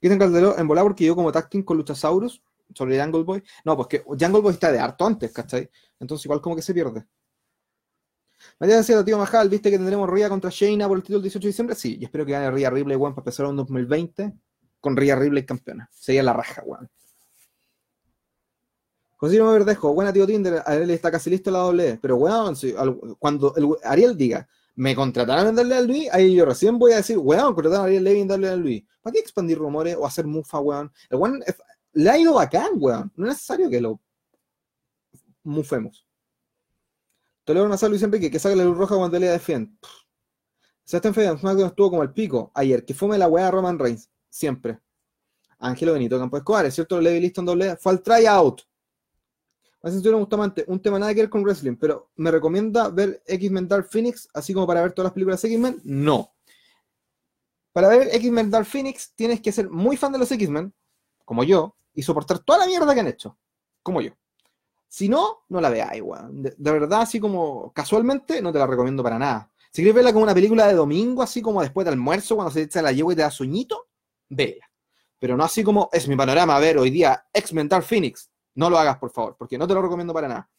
Dicen 0.00 0.18
Calderón 0.18 0.54
en 0.58 0.68
volar 0.68 0.84
porque 0.84 1.04
yo 1.04 1.14
como 1.14 1.32
tag 1.32 1.48
con 1.64 1.76
Luchasaurus 1.76 2.42
sobre 2.74 3.00
Jungle 3.00 3.22
Boy. 3.22 3.42
No, 3.64 3.76
pues 3.76 3.88
que 3.88 3.98
Jungle 4.06 4.40
Boy 4.40 4.52
está 4.52 4.70
de 4.72 4.78
harto 4.78 5.06
antes, 5.06 5.32
¿cachai? 5.32 5.68
Entonces 5.98 6.24
igual 6.24 6.40
como 6.40 6.56
que 6.56 6.62
se 6.62 6.72
pierde. 6.72 7.06
Matías 8.60 8.86
decía, 8.86 9.04
tío 9.04 9.18
Majal, 9.18 9.48
¿viste 9.48 9.70
que 9.70 9.76
tendremos 9.76 10.08
Ria 10.08 10.28
contra 10.28 10.50
Shayna 10.50 10.88
por 10.88 10.96
el 10.96 11.02
título 11.02 11.18
el 11.18 11.22
18 11.22 11.42
de 11.42 11.48
diciembre? 11.48 11.76
Sí, 11.76 11.98
y 12.00 12.04
espero 12.04 12.24
que 12.24 12.32
gane 12.32 12.50
Ria 12.50 12.70
Ripley, 12.70 12.96
weón, 12.96 13.14
para 13.14 13.22
empezar 13.22 13.46
un 13.46 13.56
2020 13.56 14.32
con 14.80 14.96
Ria 14.96 15.16
Ripley 15.16 15.44
campeona. 15.44 15.88
Sería 15.92 16.22
la 16.22 16.32
raja, 16.32 16.62
weón. 16.64 16.88
José 19.16 19.42
Verdejo, 19.42 19.92
buena 19.94 20.12
tío 20.12 20.26
Tinder, 20.26 20.62
Ariel 20.64 20.90
está 20.90 21.10
casi 21.10 21.28
listo 21.28 21.50
la 21.50 21.58
doble, 21.58 21.98
pero 22.00 22.14
weón, 22.16 22.54
cuando 23.18 23.52
Ariel 23.82 24.16
diga, 24.16 24.48
me 24.76 24.94
contrataron 24.94 25.48
en 25.48 25.56
darle 25.56 25.74
a 25.74 25.80
Luis, 25.80 26.08
ahí 26.12 26.36
yo 26.36 26.44
recién 26.44 26.78
voy 26.78 26.92
a 26.92 26.98
decir, 26.98 27.18
weón, 27.18 27.52
contrataron 27.52 27.84
a 27.84 27.88
Ariel 27.88 28.04
Levy 28.04 28.20
en 28.20 28.28
darle 28.28 28.48
a 28.48 28.54
Luis. 28.54 28.84
¿Para 29.02 29.12
qué 29.12 29.18
expandir 29.18 29.58
rumores 29.58 29.96
o 29.96 30.06
hacer 30.06 30.24
mufa, 30.24 30.60
weón? 30.60 30.92
El 31.10 31.18
weón 31.18 31.42
le 31.94 32.10
ha 32.10 32.16
ido 32.16 32.34
bacán, 32.34 32.70
weón. 32.76 33.10
No 33.16 33.26
es 33.26 33.32
necesario 33.32 33.68
que 33.68 33.80
lo 33.80 34.00
mufemos. 35.42 36.06
Toledo 37.48 37.66
Nazar 37.66 37.88
Luis 37.88 38.02
Enrique, 38.02 38.30
que 38.30 38.38
saque 38.38 38.54
la 38.54 38.64
luz 38.64 38.76
roja 38.76 38.94
cuando 38.94 39.18
le 39.18 39.26
defiende. 39.26 39.74
Sebastián 40.84 41.14
Fedán, 41.14 41.38
SmackDown 41.38 41.68
estuvo 41.68 41.88
como 41.88 42.02
el 42.02 42.12
pico 42.12 42.52
ayer, 42.52 42.84
que 42.84 42.92
fue 42.92 43.16
la 43.16 43.26
weá 43.26 43.50
Roman 43.50 43.78
Reigns, 43.78 44.10
siempre. 44.28 44.78
Ángelo 45.58 45.94
Benito 45.94 46.18
Campo 46.18 46.36
Escobar, 46.36 46.66
es 46.66 46.74
cierto, 46.74 47.00
Levi 47.00 47.20
Liston 47.20 47.46
doble, 47.46 47.78
fue 47.78 47.92
al 47.92 48.02
tryout. 48.02 48.60
Más 49.82 49.94
sencillo, 49.94 50.18
Bustamante, 50.18 50.62
un 50.68 50.78
tema 50.82 50.98
nada 50.98 51.14
que 51.14 51.22
ver 51.22 51.30
con 51.30 51.42
wrestling, 51.42 51.76
pero 51.76 52.10
¿me 52.16 52.30
recomienda 52.30 52.90
ver 52.90 53.22
X-Men 53.26 53.66
Dark 53.66 53.88
Phoenix, 53.90 54.28
así 54.34 54.52
como 54.52 54.66
para 54.66 54.82
ver 54.82 54.92
todas 54.92 55.06
las 55.06 55.14
películas 55.14 55.40
de 55.40 55.48
X-Men? 55.48 55.80
No. 55.84 56.34
Para 57.72 57.88
ver 57.88 58.08
X-Men 58.12 58.50
Dark 58.50 58.66
Phoenix 58.66 59.14
tienes 59.14 59.40
que 59.40 59.52
ser 59.52 59.70
muy 59.70 59.96
fan 59.96 60.12
de 60.12 60.18
los 60.18 60.30
X-Men, 60.30 60.74
como 61.24 61.44
yo, 61.44 61.74
y 61.94 62.02
soportar 62.02 62.40
toda 62.40 62.58
la 62.58 62.66
mierda 62.66 62.92
que 62.92 63.00
han 63.00 63.06
hecho, 63.06 63.38
como 63.82 64.02
yo. 64.02 64.12
Si 64.88 65.08
no, 65.08 65.44
no 65.48 65.60
la 65.60 65.68
veáis, 65.68 66.02
weón. 66.02 66.42
De, 66.42 66.54
verdad, 66.58 67.02
así 67.02 67.20
como 67.20 67.72
casualmente, 67.72 68.40
no 68.40 68.52
te 68.52 68.58
la 68.58 68.66
recomiendo 68.66 69.02
para 69.02 69.18
nada. 69.18 69.50
Si 69.70 69.82
quieres 69.82 69.94
verla 69.94 70.12
como 70.12 70.24
una 70.24 70.34
película 70.34 70.66
de 70.66 70.74
domingo, 70.74 71.22
así 71.22 71.42
como 71.42 71.60
después 71.60 71.84
del 71.84 71.94
almuerzo, 71.94 72.36
cuando 72.36 72.50
se 72.50 72.62
echa 72.62 72.80
la 72.80 72.92
yegua 72.92 73.12
y 73.12 73.16
te 73.16 73.22
da 73.22 73.30
sueñito, 73.30 73.88
vela. 74.30 74.68
Pero 75.18 75.36
no 75.36 75.44
así 75.44 75.62
como 75.62 75.90
es 75.92 76.08
mi 76.08 76.16
panorama, 76.16 76.56
a 76.56 76.60
ver, 76.60 76.78
hoy 76.78 76.90
día, 76.90 77.26
X-Men 77.32 77.68
Dark 77.68 77.84
Phoenix. 77.84 78.30
No 78.54 78.70
lo 78.70 78.78
hagas, 78.78 78.96
por 78.96 79.10
favor, 79.10 79.36
porque 79.38 79.58
no 79.58 79.68
te 79.68 79.74
lo 79.74 79.82
recomiendo 79.82 80.14
para 80.14 80.28
nada. 80.28 80.50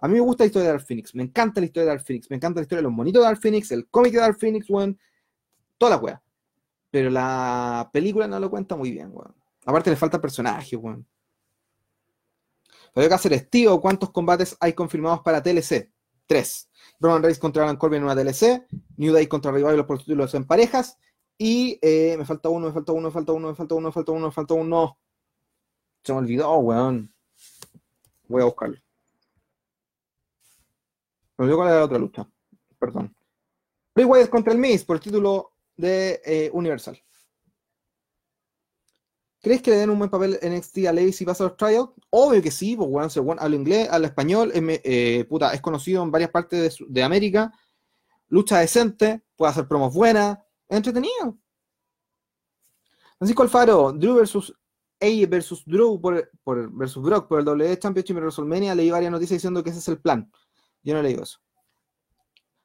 A 0.00 0.08
mí 0.08 0.14
me 0.14 0.20
gusta 0.20 0.44
la 0.44 0.46
historia 0.46 0.68
de 0.68 0.72
Dark 0.74 0.86
Phoenix, 0.86 1.14
me 1.14 1.22
encanta 1.22 1.60
la 1.60 1.66
historia 1.66 1.84
de 1.84 1.96
Dark 1.96 2.04
Phoenix, 2.04 2.30
me 2.30 2.36
encanta 2.36 2.60
la 2.60 2.62
historia 2.62 2.80
de 2.80 2.84
los 2.84 2.92
monitos 2.92 3.22
de 3.22 3.24
Dark 3.24 3.40
Phoenix, 3.40 3.72
el 3.72 3.88
cómic 3.88 4.12
de 4.12 4.20
Dark 4.20 4.38
Phoenix, 4.38 4.68
weón, 4.68 4.98
toda 5.78 5.90
la 5.90 5.96
weá. 5.96 6.22
Pero 6.90 7.10
la 7.10 7.90
película 7.92 8.28
no 8.28 8.38
lo 8.38 8.50
cuenta 8.50 8.76
muy 8.76 8.92
bien, 8.92 9.10
weón. 9.12 9.34
Aparte 9.64 9.90
le 9.90 9.96
falta 9.96 10.20
personaje, 10.20 10.76
weón. 10.76 11.06
Que 12.94 13.14
hacer 13.14 13.48
tío, 13.48 13.80
¿cuántos 13.80 14.10
combates 14.10 14.56
hay 14.60 14.72
confirmados 14.72 15.20
para 15.20 15.42
TLC? 15.42 15.90
Tres. 16.26 16.70
Roman 17.00 17.22
Reigns 17.22 17.38
contra 17.38 17.64
Alan 17.64 17.76
Corbin 17.76 17.98
en 17.98 18.04
una 18.04 18.14
TLC, 18.14 18.66
New 18.96 19.12
Day 19.12 19.26
contra 19.26 19.52
Rival 19.52 19.84
por 19.84 19.98
títulos 19.98 20.34
en 20.34 20.46
parejas, 20.46 20.96
y 21.36 21.78
eh, 21.82 22.14
me 22.16 22.24
falta 22.24 22.48
uno, 22.48 22.68
me 22.68 22.72
falta 22.72 22.92
uno, 22.92 23.08
me 23.08 23.12
falta 23.12 23.32
uno, 23.32 23.48
me 23.48 23.54
falta 23.54 23.74
uno, 23.74 23.88
me 23.88 23.92
falta 23.92 24.12
uno, 24.12 24.26
me 24.26 24.32
falta 24.32 24.54
uno. 24.54 24.98
Se 26.02 26.12
me 26.12 26.18
olvidó, 26.18 26.56
weón. 26.58 27.12
Voy 28.28 28.42
a 28.42 28.44
buscarlo. 28.44 28.78
Me 31.36 31.44
olvidó 31.44 31.56
cuál 31.56 31.68
era 31.70 31.78
la 31.78 31.84
otra 31.84 31.98
lucha. 31.98 32.28
Perdón. 32.78 33.14
Bray 33.94 34.06
Wyatt 34.06 34.30
contra 34.30 34.52
el 34.52 34.58
Miz 34.58 34.84
por 34.84 34.96
el 34.96 35.02
título 35.02 35.52
de 35.76 36.20
eh, 36.24 36.50
Universal. 36.52 37.00
¿Crees 39.44 39.60
que 39.60 39.72
le 39.72 39.76
den 39.76 39.90
un 39.90 39.98
buen 39.98 40.08
papel 40.08 40.38
en 40.40 40.56
NXT 40.56 40.86
a 40.86 40.92
Lacey 40.94 41.12
si 41.12 41.26
pasa 41.26 41.44
los 41.44 41.58
tryouts? 41.58 41.92
Obvio 42.08 42.40
que 42.40 42.50
sí, 42.50 42.76
porque 42.76 42.92
bueno, 42.92 43.10
bueno, 43.22 43.42
habla 43.42 43.56
inglés, 43.56 43.88
habla 43.90 44.06
español, 44.06 44.50
es, 44.54 44.80
eh, 44.84 45.26
puta, 45.28 45.52
es 45.52 45.60
conocido 45.60 46.02
en 46.02 46.10
varias 46.10 46.30
partes 46.30 46.78
de, 46.88 47.02
América, 47.02 47.52
lucha 48.28 48.60
decente, 48.60 49.22
puede 49.36 49.52
hacer 49.52 49.68
promos 49.68 49.92
buenas, 49.92 50.38
es 50.66 50.78
entretenido. 50.78 51.36
Francisco 53.18 53.42
Alfaro, 53.42 53.92
Drew 53.92 54.14
versus 54.14 54.50
A 54.98 55.28
versus 55.28 55.62
Drew 55.66 56.00
por, 56.00 56.30
versus 56.72 57.02
Brock 57.02 57.28
por 57.28 57.40
el 57.40 57.46
WWE 57.46 57.78
Championship 57.78 58.16
en 58.16 58.22
WrestleMania, 58.22 58.74
leí 58.74 58.90
varias 58.90 59.12
noticias 59.12 59.36
diciendo 59.36 59.62
que 59.62 59.68
ese 59.68 59.80
es 59.80 59.88
el 59.88 60.00
plan. 60.00 60.32
Yo 60.82 60.94
no 60.94 61.02
leí 61.02 61.16
eso. 61.20 61.38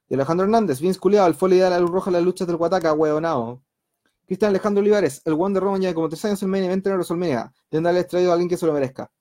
De 0.07 0.15
Alejandro 0.15 0.45
Hernández, 0.45 0.79
Vince 0.79 0.97
Culeado, 0.97 1.27
el 1.27 1.35
fue 1.35 1.49
de 1.49 1.69
la 1.69 1.77
luz 1.77 1.91
roja 1.91 2.09
en 2.09 2.13
las 2.13 2.23
luchas 2.23 2.47
del 2.47 2.55
Guataca, 2.55 2.93
huevonao. 2.93 3.65
Cristian 4.29 4.49
Alejandro 4.49 4.81
Olivares, 4.81 5.23
el 5.25 5.33
Wonder 5.33 5.63
Roman 5.63 5.81
ya 5.81 5.91
como 5.91 6.07
tres 6.07 6.23
años 6.23 6.43
en 6.43 6.51
main 6.51 6.63
event 6.63 6.85
en 6.85 6.93
WrestleMania. 6.93 7.51
Deben 7.71 7.83
darle 7.83 8.01
extraído 8.01 8.29
a 8.29 8.33
alguien 8.33 8.47
que 8.47 8.57
se 8.57 8.67
lo 8.67 8.73
merezca. 8.73 9.11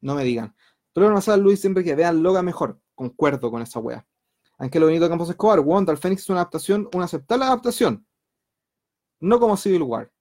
No 0.00 0.14
me 0.14 0.22
digan. 0.22 0.54
Pero 0.92 1.10
no 1.10 1.18
a 1.18 1.36
Luis 1.36 1.60
siempre 1.60 1.82
que 1.82 1.96
vean 1.96 2.22
Loga 2.22 2.42
mejor. 2.42 2.78
Concuerdo 2.94 3.50
con 3.50 3.60
esa 3.60 3.80
wea. 3.80 4.06
Aunque 4.58 4.78
lo 4.78 4.86
bonito 4.86 5.02
de 5.02 5.10
Campos 5.10 5.30
Escobar, 5.30 5.58
Wonder 5.58 5.96
Phoenix 5.96 6.22
es 6.22 6.28
una 6.28 6.42
adaptación, 6.42 6.88
una 6.94 7.06
aceptable 7.06 7.44
adaptación. 7.44 8.06
No 9.18 9.40
como 9.40 9.56
Civil 9.56 9.82
War. 9.82 10.12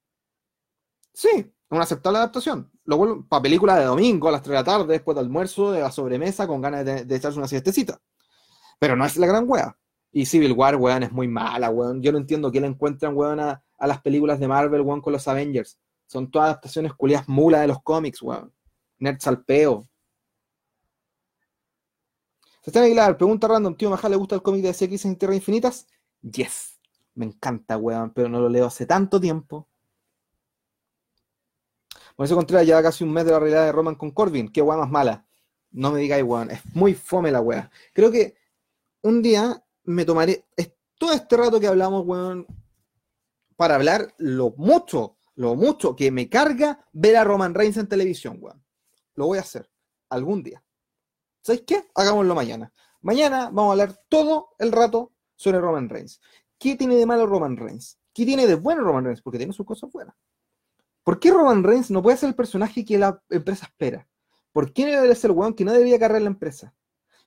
Sí, 1.13 1.54
una 1.69 1.84
aceptable 1.84 2.17
adaptación. 2.17 2.71
Lo 2.86 2.97
vuelvo 2.97 3.23
para 3.27 3.43
película 3.43 3.75
de 3.75 3.86
domingo 3.86 4.27
a 4.27 4.32
las 4.32 4.41
3 4.41 4.54
de 4.54 4.56
la 4.56 4.63
tarde, 4.63 4.93
después 4.93 5.13
del 5.13 5.25
almuerzo, 5.25 5.71
de 5.71 5.82
la 5.82 5.91
sobremesa, 5.91 6.47
con 6.47 6.62
ganas 6.62 6.84
de, 6.84 7.15
echarse 7.15 7.38
una 7.38 7.47
siestecita. 7.47 8.01
Pero 8.80 8.95
no 8.95 9.06
es 9.06 9.17
la 9.17 9.27
gran 9.27 9.45
wea. 9.47 9.77
Y 10.12 10.25
Civil 10.25 10.54
War, 10.54 10.77
weón, 10.77 11.04
es 11.04 11.12
muy 11.12 11.27
mala, 11.27 11.69
weón. 11.69 12.01
Yo 12.01 12.12
no 12.12 12.17
entiendo 12.17 12.51
que 12.51 12.60
le 12.60 12.65
encuentran, 12.65 13.15
weón, 13.15 13.39
a, 13.39 13.63
a 13.82 13.88
las 13.88 14.00
películas 14.00 14.39
de 14.39 14.48
Marvel, 14.48 14.82
weón, 14.82 15.02
con 15.02 15.12
los 15.12 15.28
Avengers. 15.28 15.80
Son 16.06 16.30
todas 16.30 16.50
adaptaciones 16.50 16.94
culias 16.94 17.28
mula 17.28 17.62
de 17.62 17.67
los 17.67 17.82
cómics, 17.82 18.22
weón. 18.22 18.54
Nerd 19.00 19.20
salpeo. 19.20 19.89
Sebastián 22.62 22.86
Aguilar, 22.86 23.17
pregunta 23.17 23.48
random, 23.48 23.76
tío 23.76 23.89
Majá, 23.89 24.08
¿le 24.08 24.17
gusta 24.17 24.36
el 24.36 24.44
cómic 24.44 24.62
de 24.62 24.74
CX 24.74 25.06
en 25.06 25.15
Tierra 25.15 25.34
Infinitas? 25.34 25.88
Yes. 26.22 26.80
Me 27.15 27.26
encanta, 27.26 27.76
weón, 27.76 28.13
pero 28.13 28.30
no 28.30 28.39
lo 28.39 28.50
leo 28.50 28.67
hace 28.67 28.86
tanto 28.86 29.20
tiempo. 29.20 29.67
Eso 32.20 32.36
Contreras 32.36 32.67
lleva 32.67 32.84
casi 32.84 33.04
un 33.04 33.12
mes 33.12 33.26
de 33.26 33.32
la 33.32 33.39
realidad 33.39 33.65
de 33.65 33.72
Roman 33.72 33.96
con 33.96 34.12
Corbin. 34.12 34.52
Qué 34.52 34.62
weón 34.62 34.80
más 34.80 34.91
mala. 34.91 35.26
No 35.72 35.91
me 35.91 36.00
digáis, 36.00 36.24
weón. 36.24 36.52
Es 36.52 36.62
muy 36.76 36.94
fome 36.94 37.32
la 37.32 37.41
weá. 37.41 37.72
Creo 37.94 38.12
que 38.12 38.36
un 39.02 39.24
día 39.24 39.63
me 39.86 40.06
tomaré 40.06 40.46
todo 41.00 41.13
este 41.13 41.36
rato 41.36 41.60
que 41.60 41.65
hablamos, 41.65 42.06
weón, 42.06 42.46
para 43.62 43.76
hablar 43.76 44.12
lo 44.17 44.56
mucho, 44.58 45.19
lo 45.36 45.54
mucho 45.54 45.95
que 45.95 46.10
me 46.10 46.28
carga 46.28 46.84
ver 46.93 47.15
a 47.15 47.24
Roman 47.24 47.54
Reigns 47.54 47.78
en 47.78 47.88
televisión, 47.88 48.39
weón. 48.41 48.65
Lo 49.13 49.28
voy 49.28 49.38
a 49.38 49.41
hacer 49.41 49.69
algún 50.10 50.41
día. 50.41 50.63
¿Sabéis 51.43 51.65
qué? 51.67 51.84
Hagámoslo 51.93 52.34
mañana. 52.34 52.74
Mañana 53.02 53.52
vamos 53.52 53.67
a 53.67 53.71
hablar 53.74 54.02
todo 54.10 54.56
el 54.58 54.71
rato 54.71 55.13
sobre 55.36 55.60
Roman 55.60 55.89
Reigns. 55.89 56.19
¿Qué 56.58 56.76
tiene 56.76 56.95
de 56.95 57.06
malo 57.06 57.28
Roman 57.28 57.56
Reigns? 57.56 58.00
¿Qué 58.12 58.26
tiene 58.26 58.47
de 58.47 58.56
bueno 58.56 58.82
Roman 58.82 59.04
Reigns? 59.04 59.21
Porque 59.21 59.38
tiene 59.38 59.54
sus 59.54 59.67
cosas 59.67 59.91
buenas. 59.91 60.15
¿Por 61.04 61.19
qué 61.19 61.30
Roman 61.30 61.63
Reigns 61.63 61.91
no 61.91 62.02
puede 62.02 62.17
ser 62.17 62.30
el 62.30 62.36
personaje 62.36 62.84
que 62.84 62.97
la 62.97 63.21
empresa 63.30 63.67
espera? 63.67 64.08
¿Por 64.52 64.74
qué 64.74 64.86
no 64.86 65.04
debe 65.04 65.13
ser 65.13 65.30
el 65.30 65.38
weón 65.38 65.54
que 65.54 65.65
no 65.65 65.71
debería 65.71 66.00
cargar 66.00 66.24
la 66.24 66.30
empresa? 66.30 66.74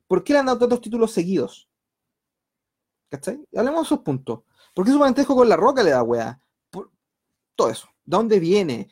¿Por 0.08 0.24
qué 0.24 0.32
le 0.32 0.40
han 0.40 0.46
dado 0.46 0.58
tantos 0.58 0.80
títulos 0.80 1.12
seguidos? 1.12 1.70
¿Cachai? 3.08 3.46
Hablemos 3.54 3.82
de 3.82 3.84
esos 3.84 4.00
puntos. 4.00 4.40
¿Por 4.74 4.84
qué 4.84 4.90
su 4.90 4.98
parentesco 4.98 5.36
con 5.36 5.48
la 5.48 5.56
roca 5.56 5.82
le 5.82 5.90
da 5.90 6.02
weá? 6.02 6.40
todo 7.56 7.70
eso. 7.70 7.88
¿De 8.04 8.16
dónde 8.16 8.40
viene? 8.40 8.88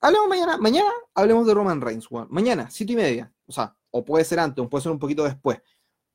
Hablemos 0.00 0.28
mañana. 0.28 0.56
Mañana 0.58 0.90
hablemos 1.14 1.46
de 1.46 1.54
Roman 1.54 1.80
Reigns. 1.80 2.08
Mañana, 2.28 2.70
siete 2.70 2.92
y 2.92 2.96
media. 2.96 3.32
O 3.46 3.52
sea, 3.52 3.76
o 3.90 4.04
puede 4.04 4.24
ser 4.24 4.38
antes, 4.40 4.64
o 4.64 4.68
puede 4.68 4.82
ser 4.82 4.92
un 4.92 4.98
poquito 4.98 5.24
después. 5.24 5.60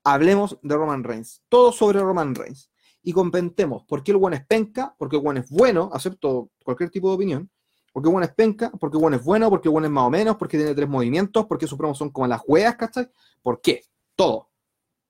Hablemos 0.03 0.57
de 0.61 0.75
Roman 0.75 1.03
Reigns. 1.03 1.41
Todo 1.49 1.71
sobre 1.71 1.99
Roman 1.99 2.33
Reigns. 2.33 2.71
Y 3.01 3.13
compentemos 3.13 3.83
por 3.85 4.03
qué 4.03 4.11
el 4.11 4.17
weón 4.17 4.33
es 4.33 4.45
penca, 4.45 4.95
porque 4.97 5.17
el 5.17 5.21
weón 5.21 5.37
es 5.37 5.49
bueno, 5.49 5.89
acepto 5.93 6.51
cualquier 6.63 6.89
tipo 6.89 7.09
de 7.09 7.15
opinión. 7.15 7.51
Porque 7.91 8.07
weón 8.07 8.23
es 8.23 8.33
penca, 8.33 8.71
porque 8.79 8.97
weón 8.97 9.15
es 9.15 9.23
bueno, 9.23 9.49
porque 9.49 9.69
weón 9.69 9.85
es 9.85 9.91
más 9.91 10.05
o 10.05 10.09
menos, 10.09 10.37
porque 10.37 10.57
tiene 10.57 10.73
tres 10.75 10.87
movimientos, 10.87 11.45
porque 11.45 11.67
sus 11.67 11.77
promos 11.77 11.97
son 11.97 12.09
como 12.09 12.27
las 12.27 12.41
weas, 12.47 12.75
¿cachai? 12.75 13.09
¿Por 13.41 13.61
qué? 13.61 13.83
Todo. 14.15 14.49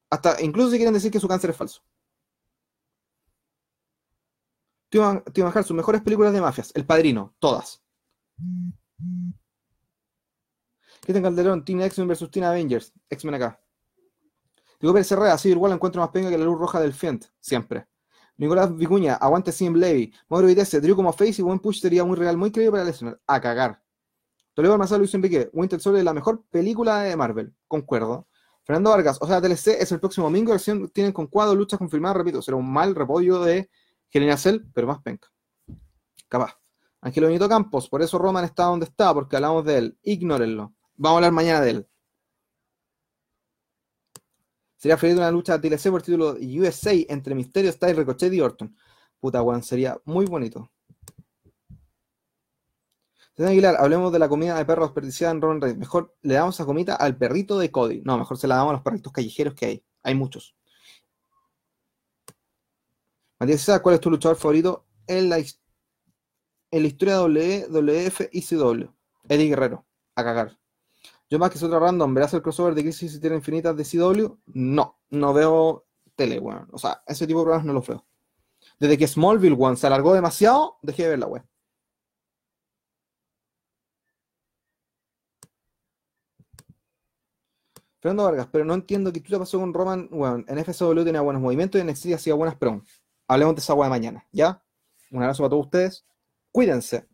Hasta 0.10 0.42
incluso 0.42 0.72
si 0.72 0.78
quieren 0.78 0.94
decir 0.94 1.12
que 1.12 1.20
su 1.20 1.28
cáncer 1.28 1.52
es 1.52 1.58
falso. 1.58 1.82
Tío, 4.90 5.24
Tío 5.34 5.52
sus 5.64 5.72
mejores 5.72 6.02
películas 6.02 6.34
de 6.34 6.42
mafias. 6.42 6.72
El 6.76 6.86
Padrino, 6.86 7.36
todas. 7.40 7.82
Cristian 11.02 11.24
Calderón, 11.24 11.64
Team 11.64 11.82
X-Men 11.82 12.08
vs 12.08 12.32
Team 12.32 12.46
Avengers. 12.46 12.94
X-Men 13.10 13.36
acá. 13.36 13.62
Digo, 14.80 14.94
Pérez 14.94 15.12
Herrera, 15.12 15.38
sí, 15.38 15.50
igual 15.50 15.74
encuentro 15.74 16.02
más 16.02 16.10
penga 16.10 16.30
que 16.30 16.38
la 16.38 16.46
luz 16.46 16.58
roja 16.58 16.80
del 16.80 16.94
Fient. 16.94 17.26
Siempre. 17.40 17.88
Nicolás 18.38 18.74
Vicuña, 18.76 19.16
aguante 19.16 19.52
Sim 19.52 19.76
Levy. 19.76 20.14
Mauro 20.30 20.48
Vitesse, 20.48 20.80
Drew 20.80 20.96
como 20.96 21.12
face 21.12 21.36
y 21.40 21.42
buen 21.42 21.60
push 21.60 21.82
sería 21.82 22.06
muy 22.06 22.16
real, 22.16 22.38
muy 22.38 22.52
creíble 22.52 22.72
para 22.72 22.86
lesionar. 22.86 23.20
A 23.28 23.42
cagar. 23.42 23.84
Toledo 24.54 24.74
Armazal, 24.74 25.00
Luis 25.00 25.14
Enrique. 25.14 25.50
Winter 25.52 25.80
Soldier 25.80 26.00
es 26.00 26.06
la 26.06 26.14
mejor 26.14 26.44
película 26.50 27.02
de 27.02 27.16
Marvel. 27.18 27.54
Concuerdo. 27.68 28.28
Fernando 28.64 28.92
Vargas, 28.92 29.18
o 29.20 29.28
sea, 29.28 29.42
TLC 29.42 29.82
es 29.82 29.92
el 29.92 30.00
próximo 30.00 30.28
domingo, 30.28 30.54
recién 30.54 30.88
tienen 30.90 31.12
con 31.12 31.26
cuadro 31.26 31.56
luchas 31.56 31.80
confirmadas, 31.80 32.18
repito, 32.18 32.40
será 32.40 32.56
un 32.56 32.72
mal 32.72 32.94
repollo 32.94 33.42
de 33.42 33.68
Gelina 34.10 34.38
Cell, 34.38 34.62
pero 34.74 34.88
más 34.88 35.02
penca. 35.02 35.30
Capaz. 36.28 36.56
Ángelo 37.02 37.28
Benito 37.28 37.48
Campos, 37.48 37.88
por 37.90 38.02
eso 38.02 38.18
Roman 38.18 38.44
está 38.46 38.64
donde 38.66 38.86
está, 38.86 39.14
porque 39.14 39.36
hablamos 39.36 39.64
de 39.66 39.78
él. 39.78 40.00
Ignórenlo. 40.04 40.74
Vamos 40.96 41.16
a 41.16 41.18
hablar 41.18 41.32
mañana 41.32 41.62
de 41.62 41.70
él. 41.72 41.88
Sería 44.76 44.98
feliz 44.98 45.18
una 45.18 45.32
lucha 45.32 45.58
de 45.58 45.70
TLC 45.70 45.90
por 45.90 46.02
título 46.02 46.34
de 46.34 46.62
USA 46.62 46.92
entre 47.10 47.36
Misterio, 47.36 47.72
Style, 47.72 47.96
Ricochet 47.96 48.34
y 48.34 48.42
Orton. 48.42 48.76
Puta, 49.20 49.42
weón, 49.42 49.64
sería 49.64 50.00
muy 50.06 50.26
bonito. 50.26 50.72
Señor 53.36 53.52
Aguilar, 53.52 53.76
hablemos 53.80 54.12
de 54.12 54.20
la 54.20 54.28
comida 54.28 54.58
de 54.58 54.66
perro 54.66 54.84
desperdiciada 54.84 55.32
en 55.32 55.42
Roman 55.42 55.62
Reigns. 55.62 55.80
Mejor 55.80 56.16
le 56.22 56.34
damos 56.34 56.56
esa 56.56 56.66
comida 56.66 56.96
al 56.96 57.18
perrito 57.18 57.58
de 57.58 57.72
Cody. 57.72 58.02
No, 58.04 58.18
mejor 58.18 58.38
se 58.38 58.48
la 58.48 58.56
damos 58.56 58.72
a 58.72 58.74
los 58.74 58.82
perritos 58.82 59.14
callejeros 59.14 59.54
que 59.54 59.66
hay. 59.66 59.86
Hay 60.04 60.16
muchos. 60.16 60.56
Matías 63.40 63.62
César, 63.62 63.82
¿cuál 63.82 63.96
es 63.96 64.02
tu 64.02 64.10
luchador 64.10 64.38
favorito 64.38 64.86
en 65.08 65.30
la, 65.30 65.40
historia 65.40 67.20
de 67.20 67.68
WWF 67.70 68.22
y 68.34 68.42
CW? 68.42 68.90
Eddie 69.30 69.48
Guerrero, 69.48 69.86
a 70.16 70.24
cagar. 70.24 70.60
Yo 71.30 71.40
más 71.40 71.50
que 71.50 71.58
soy 71.58 71.68
otro 71.68 71.80
random, 71.80 72.14
¿verás 72.14 72.34
el 72.34 72.42
crossover 72.42 72.76
de 72.76 72.82
Crisis 72.82 73.16
y 73.16 73.20
Tierra 73.22 73.36
Infinitas 73.36 73.78
de 73.78 73.86
CW? 73.86 74.36
No, 74.48 75.00
no 75.10 75.34
veo 75.34 75.86
tele, 76.16 76.40
weón. 76.40 76.68
O 76.72 76.78
sea, 76.78 77.02
ese 77.08 77.26
tipo 77.28 77.40
de 77.40 77.46
programas 77.46 77.66
no 77.66 77.74
los 77.74 77.88
veo. 77.88 78.06
Desde 78.80 78.98
que 78.98 79.08
Smallville, 79.08 79.56
weón, 79.56 79.78
se 79.78 79.88
alargó 79.88 80.14
demasiado, 80.14 80.78
dejé 80.82 81.04
de 81.04 81.10
ver 81.10 81.20
la 81.20 81.28
weón. 81.28 81.50
Fernando 88.02 88.24
Vargas, 88.24 88.48
pero 88.52 88.66
no 88.66 88.74
entiendo 88.74 89.12
qué 89.12 89.20
te 89.20 89.38
pasó 89.38 89.60
con 89.60 89.74
Roman. 89.74 90.08
Bueno, 90.12 90.44
en 90.48 90.58
FSW 90.64 91.04
tenía 91.04 91.22
buenos 91.22 91.42
movimientos 91.42 91.80
y 91.80 91.82
en 91.82 91.88
NXT 91.88 92.14
hacía 92.14 92.34
buenas 92.34 92.56
pero 92.58 92.82
Hablemos 93.30 93.54
de 93.54 93.62
esa 93.62 93.76
weá 93.76 93.90
mañana, 93.90 94.26
¿ya? 94.32 94.60
Un 95.12 95.22
abrazo 95.22 95.44
para 95.44 95.52
todos 95.52 95.66
ustedes. 95.68 96.06
Cuídense. 96.52 97.08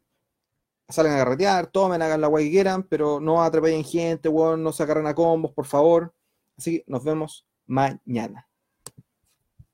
Salgan 0.88 1.16
a 1.16 1.18
carretear, 1.18 1.68
tomen, 1.68 2.02
hagan 2.02 2.22
la 2.22 2.30
weá 2.30 2.46
que 2.46 2.52
quieran, 2.52 2.84
pero 2.84 3.20
no 3.20 3.44
atropellen 3.44 3.84
gente, 3.84 4.30
no 4.32 4.72
se 4.72 4.84
agarren 4.84 5.08
a 5.08 5.14
combos, 5.14 5.52
por 5.52 5.66
favor. 5.66 6.16
Así 6.58 6.78
que 6.78 6.86
nos 6.88 7.04
vemos 7.04 7.46
mañana. 7.66 8.48